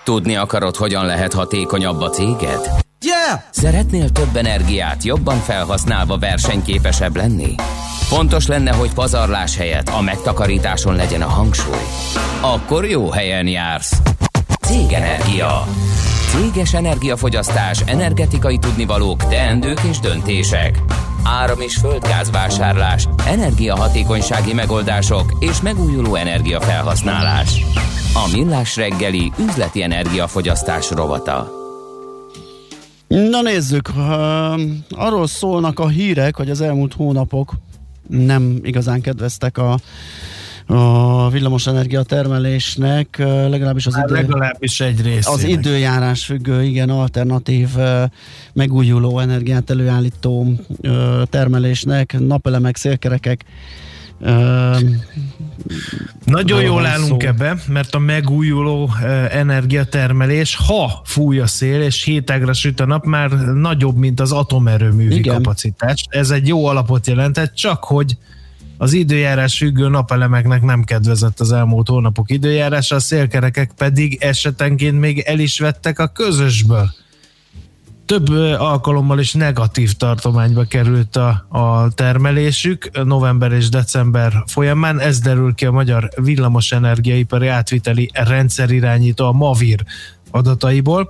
[0.07, 2.69] Tudni akarod, hogyan lehet hatékonyabb a céged?
[3.05, 3.41] Yeah!
[3.49, 7.55] Szeretnél több energiát jobban felhasználva versenyképesebb lenni?
[7.99, 11.83] Fontos lenne, hogy pazarlás helyett a megtakarításon legyen a hangsúly.
[12.41, 14.01] Akkor jó helyen jársz.
[14.61, 15.63] Cégenergia.
[16.31, 20.79] Céges energiafogyasztás, energetikai tudnivalók, teendők és döntések.
[21.23, 27.61] Áram- és földgázvásárlás, energiahatékonysági megoldások és megújuló energiafelhasználás.
[28.13, 31.51] A Millás reggeli üzleti energiafogyasztás rovata.
[33.07, 33.89] Na nézzük,
[34.89, 37.53] arról szólnak a hírek, hogy az elmúlt hónapok
[38.07, 39.77] nem igazán kedveztek a,
[40.67, 43.17] a villamosenergia termelésnek,
[43.49, 44.13] legalábbis az idő...
[44.13, 45.27] legalábbis egy részének.
[45.27, 47.69] Az időjárás függő, igen, alternatív
[48.53, 50.53] megújuló energiát előállító
[51.29, 53.45] termelésnek, napelemek, szélkerekek,
[54.19, 54.79] uh,
[56.25, 57.27] Nagyon jól állunk szó.
[57.27, 58.89] ebbe, mert a megújuló
[59.29, 65.15] energiatermelés, ha fúj a szél és hétágra süt a nap, már nagyobb, mint az atomerőművi
[65.15, 65.35] Igen.
[65.35, 66.05] kapacitás.
[66.09, 68.17] Ez egy jó alapot jelentett, csak hogy
[68.77, 75.19] az időjárás függő napelemeknek nem kedvezett az elmúlt hónapok időjárása, a szélkerekek pedig esetenként még
[75.19, 76.89] el is vettek a közösből.
[78.05, 84.99] Több alkalommal is negatív tartományba került a, a termelésük november és december folyamán.
[84.99, 89.83] Ez derül ki a Magyar Villamos Energiaipari Átviteli Rendszerirányító, a MAVIR
[90.31, 91.09] adataiból.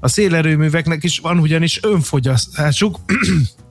[0.00, 2.98] A szélerőműveknek is van ugyanis önfogyasztásuk,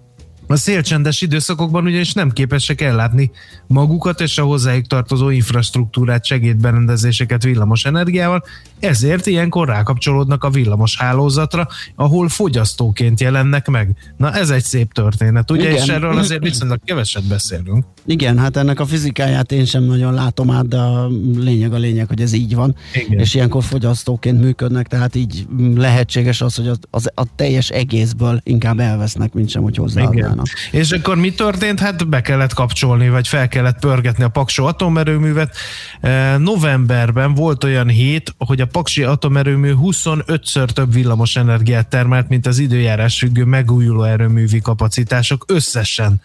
[0.51, 3.31] a szélcsendes időszakokban ugyanis nem képesek ellátni
[3.67, 8.43] magukat és a hozzájuk tartozó infrastruktúrát, segédberendezéseket villamos energiával,
[8.79, 13.95] ezért ilyenkor rákapcsolódnak a villamos hálózatra, ahol fogyasztóként jelennek meg.
[14.17, 15.69] Na ez egy szép történet, ugye?
[15.69, 15.81] Igen.
[15.81, 17.85] És erről azért viszonylag keveset beszélünk.
[18.05, 22.07] Igen, hát ennek a fizikáját én sem nagyon látom át, de a lényeg a lényeg,
[22.07, 22.75] hogy ez így van.
[22.93, 23.19] Igen.
[23.19, 28.79] És ilyenkor fogyasztóként működnek, tehát így lehetséges az, hogy az, az, a teljes egészből inkább
[28.79, 30.40] elvesznek, mint sem, hogy hozzáadnának.
[30.43, 30.89] Csinálnak.
[30.89, 31.79] És akkor mi történt?
[31.79, 35.55] Hát be kellett kapcsolni, vagy fel kellett pörgetni a Paksó atomerőművet.
[36.01, 42.45] E, Novemberben volt olyan hét, hogy a Paksi atomerőmű 25-ször több villamos energiát termelt, mint
[42.45, 46.21] az időjárás függő megújuló erőművi kapacitások összesen.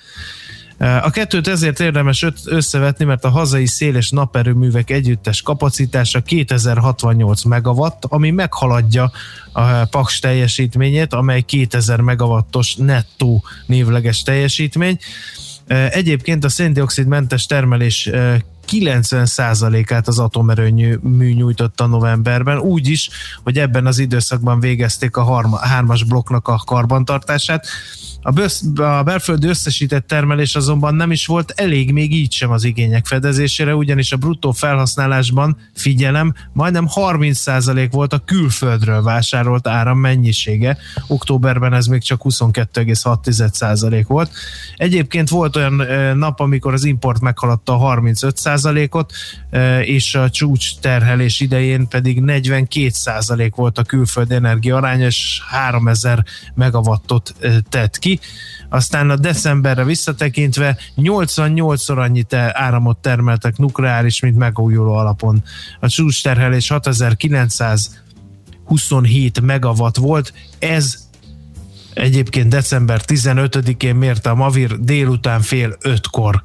[0.78, 7.42] E, A kettőt ezért érdemes összevetni, mert a hazai szél és naperőművek együttes kapacitása 2068
[7.42, 9.10] megawatt, ami meghaladja
[9.52, 14.98] a Paks teljesítményét, amely 2000 megawattos nettó névleges teljesítmény.
[15.66, 23.10] E, Egyébként a széndiokszidmentes termelés e, 90%-át az atomerőmű nyújtotta novemberben, úgy is,
[23.42, 27.66] hogy ebben az időszakban végezték a harma, hármas blokknak a karbantartását.
[28.26, 32.64] A, bösz, a belföldi összesített termelés azonban nem is volt elég még így sem az
[32.64, 40.76] igények fedezésére, ugyanis a bruttó felhasználásban, figyelem, majdnem 30% volt a külföldről vásárolt áram mennyisége.
[41.06, 44.30] Októberben ez még csak 22,6% volt.
[44.76, 45.82] Egyébként volt olyan
[46.16, 48.36] nap, amikor az import meghaladta a 35%-ot,
[49.50, 56.24] ö, és a csúcs terhelés idején pedig 42% volt a külföldi energia aránya, és 3000
[56.54, 57.34] megawattot
[57.68, 58.20] tett ki.
[58.68, 65.42] Aztán a decemberre visszatekintve 88-szor annyi te- áramot termeltek nukleáris, mint megújuló alapon.
[65.80, 71.04] A csúcs terhelés 6927 megawatt volt, ez
[71.94, 76.34] egyébként december 15-én mérte a Mavir délután fél ötkor.
[76.34, 76.40] E,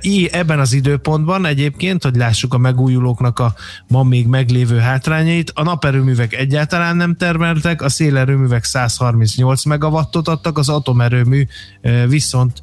[0.00, 3.54] í- ebben az időpontban egyébként, hogy lássuk a megújulóknak a
[3.88, 10.68] ma még meglévő hátrányait, a naperőművek egyáltalán nem termeltek, a szélerőművek 138 megawattot adtak, az
[10.68, 11.46] atomerőmű
[12.08, 12.60] viszont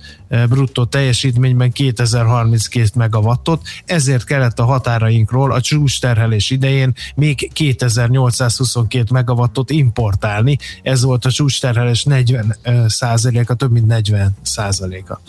[0.49, 9.70] bruttó teljesítményben 2032 megawattot, ezért kellett a határainkról a csúcs terhelés idején még 2822 megawattot
[9.70, 12.56] importálni, ez volt a csúcs terhelés 40
[12.88, 15.22] százaléka, több mint 40 százaléka.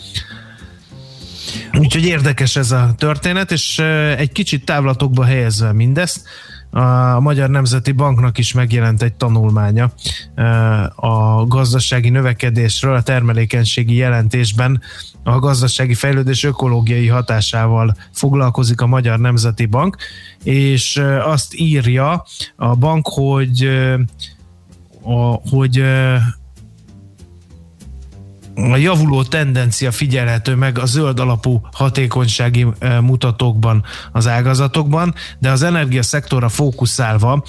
[1.77, 3.79] Úgyhogy érdekes ez a történet, és
[4.17, 6.27] egy kicsit távlatokba helyezve mindezt,
[6.75, 9.91] a Magyar Nemzeti Banknak is megjelent egy tanulmánya
[10.95, 14.81] a gazdasági növekedésről, a termelékenységi jelentésben.
[15.23, 19.97] A gazdasági fejlődés ökológiai hatásával foglalkozik a Magyar Nemzeti Bank,
[20.43, 23.69] és azt írja a bank, hogy
[25.49, 25.83] hogy
[28.55, 32.67] a javuló tendencia figyelhető meg a zöld alapú hatékonysági
[33.01, 37.43] mutatókban az ágazatokban, de az energiaszektorra fókuszálva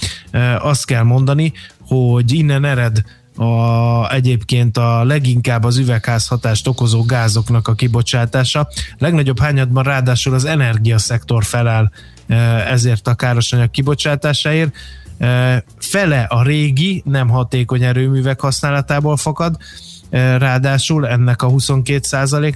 [0.59, 1.53] azt kell mondani,
[1.87, 3.03] hogy innen ered
[3.37, 8.69] a, egyébként a leginkább az üvegházhatást okozó gázoknak a kibocsátása.
[8.99, 11.93] Legnagyobb hányadban ráadásul az energiaszektor felel
[12.69, 14.75] ezért a károsanyag kibocsátásáért.
[15.79, 19.57] Fele a régi, nem hatékony erőművek használatából fakad,
[20.11, 22.01] ráadásul ennek a 22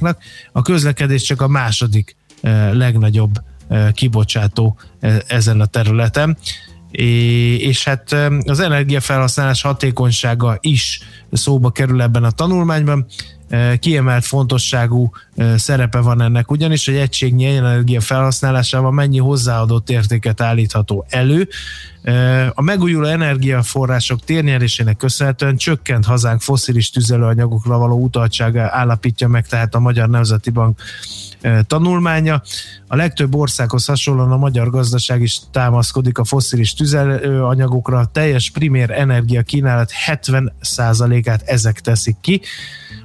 [0.00, 0.18] nak
[0.52, 3.32] a közlekedés csak a második eh, legnagyobb
[3.70, 6.38] eh, kibocsátó eh, ezen a területen.
[6.90, 11.00] És hát eh, az energiafelhasználás hatékonysága is
[11.32, 13.06] szóba kerül ebben a tanulmányban.
[13.78, 15.10] Kiemelt fontosságú
[15.56, 21.48] szerepe van ennek, ugyanis egy egységnyi energia felhasználásával mennyi hozzáadott értéket állítható elő.
[22.54, 29.80] A megújuló energiaforrások térnyerésének köszönhetően csökkent hazánk foszilis tüzelőanyagokra való utaltsága állapítja meg tehát a
[29.80, 30.80] Magyar Nemzeti Bank
[31.66, 32.42] tanulmánya.
[32.86, 37.98] A legtöbb országhoz hasonlóan a magyar gazdaság is támaszkodik a foszilis tüzelőanyagokra.
[37.98, 42.40] A teljes primér energia kínálat 70%-át ezek teszik ki.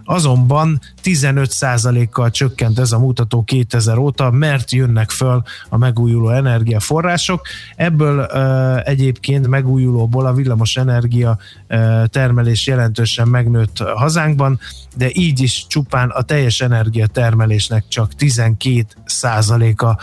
[0.06, 7.48] Azonban 15%-kal csökkent ez a mutató 2000 óta, mert jönnek föl a megújuló energiaforrások.
[7.76, 11.38] Ebből uh, egyébként megújulóból a villamos energia
[11.69, 14.60] uh, termelés jelentősen megnőtt hazánkban,
[14.95, 19.95] de így is csupán a teljes energiatermelésnek csak 12%-a uh,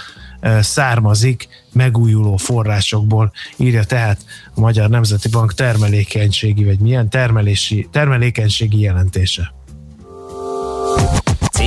[0.61, 4.25] származik megújuló forrásokból, írja tehát
[4.55, 9.53] a Magyar Nemzeti Bank termelékenységi, vagy milyen termelési, termelékenységi jelentése.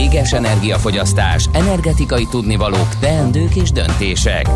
[0.05, 4.47] Céges energiafogyasztás, energetikai tudnivalók, teendők és döntések.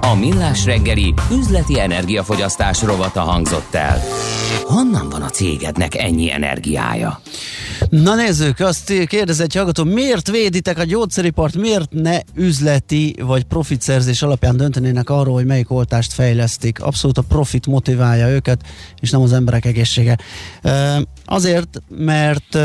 [0.00, 4.02] A Millás reggeli üzleti energiafogyasztás rovata hangzott el.
[4.64, 7.20] Honnan van a cégednek ennyi energiája?
[7.90, 14.22] Na nézzük, azt kérdez egy hallgató, miért véditek a gyógyszeripart, miért ne üzleti vagy profitszerzés
[14.22, 16.82] alapján döntenének arról, hogy melyik oltást fejlesztik?
[16.82, 18.60] Abszolút a profit motiválja őket,
[19.00, 20.18] és nem az emberek egészsége.
[21.24, 22.58] Azért, mert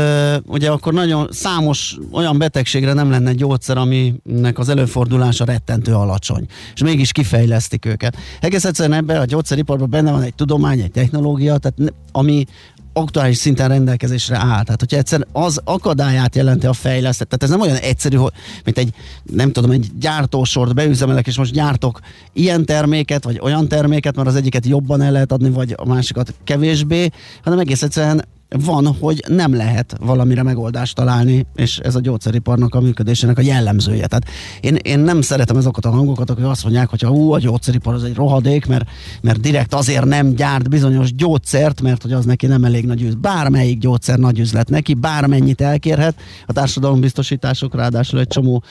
[0.46, 6.82] ugye akkor nagyon számos olyan betegségre nem lenne gyógyszer, aminek az előfordulása rettentő alacsony, és
[6.82, 8.16] mégis kifejlesztik őket.
[8.40, 12.44] Egész egyszerűen ebben a gyógyszeriparban benne van egy tudomány, egy technológia, tehát ami
[12.92, 14.62] aktuális szinten rendelkezésre áll.
[14.62, 18.32] Tehát, hogyha egyszer az akadályát jelenti a fejlesztett, tehát ez nem olyan egyszerű, hogy,
[18.64, 22.00] mint egy, nem tudom, egy gyártósort beüzemelek, és most gyártok
[22.32, 26.34] ilyen terméket, vagy olyan terméket, mert az egyiket jobban el lehet adni, vagy a másikat
[26.44, 27.08] kevésbé,
[27.42, 28.24] hanem egész egyszerűen
[28.58, 34.06] van, hogy nem lehet valamire megoldást találni, és ez a gyógyszeriparnak a működésének a jellemzője.
[34.06, 34.24] Tehát
[34.60, 38.04] én, én nem szeretem azokat a hangokat, akik azt mondják, hogy ú, a gyógyszeripar az
[38.04, 38.84] egy rohadék, mert,
[39.22, 43.20] mert direkt azért nem gyárt bizonyos gyógyszert, mert hogy az neki nem elég nagy üzlet.
[43.20, 46.14] Bármelyik gyógyszer nagy üzlet neki, bármennyit elkérhet,
[46.46, 48.62] a társadalombiztosítások ráadásul egy csomó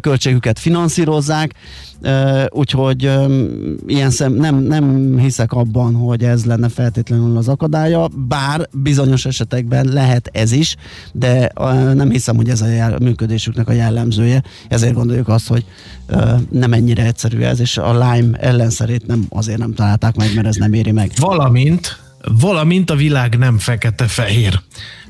[0.00, 1.54] költségüket finanszírozzák,
[2.50, 3.10] úgyhogy
[3.86, 9.86] ilyen szem, nem, nem hiszek abban, hogy ez lenne feltétlenül az akadálya, bár bizonyos esetekben
[9.86, 10.76] lehet ez is,
[11.12, 11.50] de
[11.94, 15.64] nem hiszem, hogy ez a jel, működésüknek a jellemzője, ezért gondoljuk azt, hogy
[16.50, 20.56] nem ennyire egyszerű ez, és a Lime ellenszerét nem azért nem találták meg, mert ez
[20.56, 21.12] nem éri meg.
[21.16, 22.00] Valamint,
[22.40, 24.60] valamint a világ nem fekete-fehér.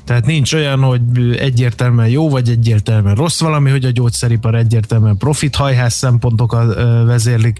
[0.07, 1.01] Tehát nincs olyan, hogy
[1.39, 6.75] egyértelműen jó, vagy egyértelműen rossz valami, hogy a gyógyszeripar egyértelműen profit hajház szempontokat
[7.05, 7.57] vezérlik,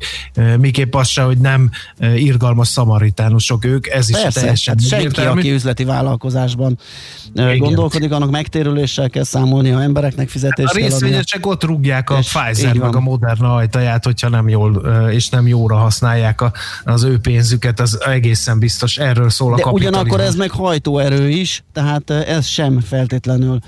[0.57, 1.69] miképp az se, hogy nem
[2.15, 6.78] irgalmas szamaritánusok ők, ez is Persze, teljesen hát senki, aki üzleti vállalkozásban
[7.34, 7.57] Igen.
[7.57, 10.88] gondolkodik, annak megtérüléssel kell számolni, a embereknek fizetést A adnia.
[10.88, 14.76] részvényesek ott rúgják a Pfizer meg a Moderna ajtaját, hogyha nem jól
[15.11, 16.52] és nem jóra használják a,
[16.84, 18.98] az ő pénzüket, az egészen biztos.
[18.98, 19.99] Erről szól a De kapitalizmus.
[20.02, 23.59] ugyanakkor ez meg hajtóerő is, tehát ö, ez sem feltétlenül,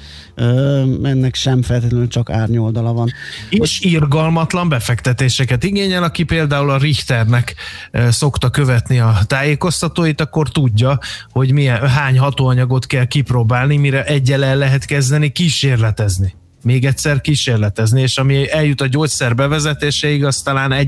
[1.04, 3.12] ennek sem feltétlenül csak árnyoldala van.
[3.50, 7.56] És irgalmatlan befektetéseket igényel, aki például a Richternek
[8.10, 11.00] szokta követni a tájékoztatóit, akkor tudja,
[11.32, 16.34] hogy milyen, hány hatóanyagot kell kipróbálni, mire egyel el lehet kezdeni kísérletezni.
[16.64, 20.88] Még egyszer kísérletezni, és ami eljut a gyógyszer bevezetéséig, az talán egy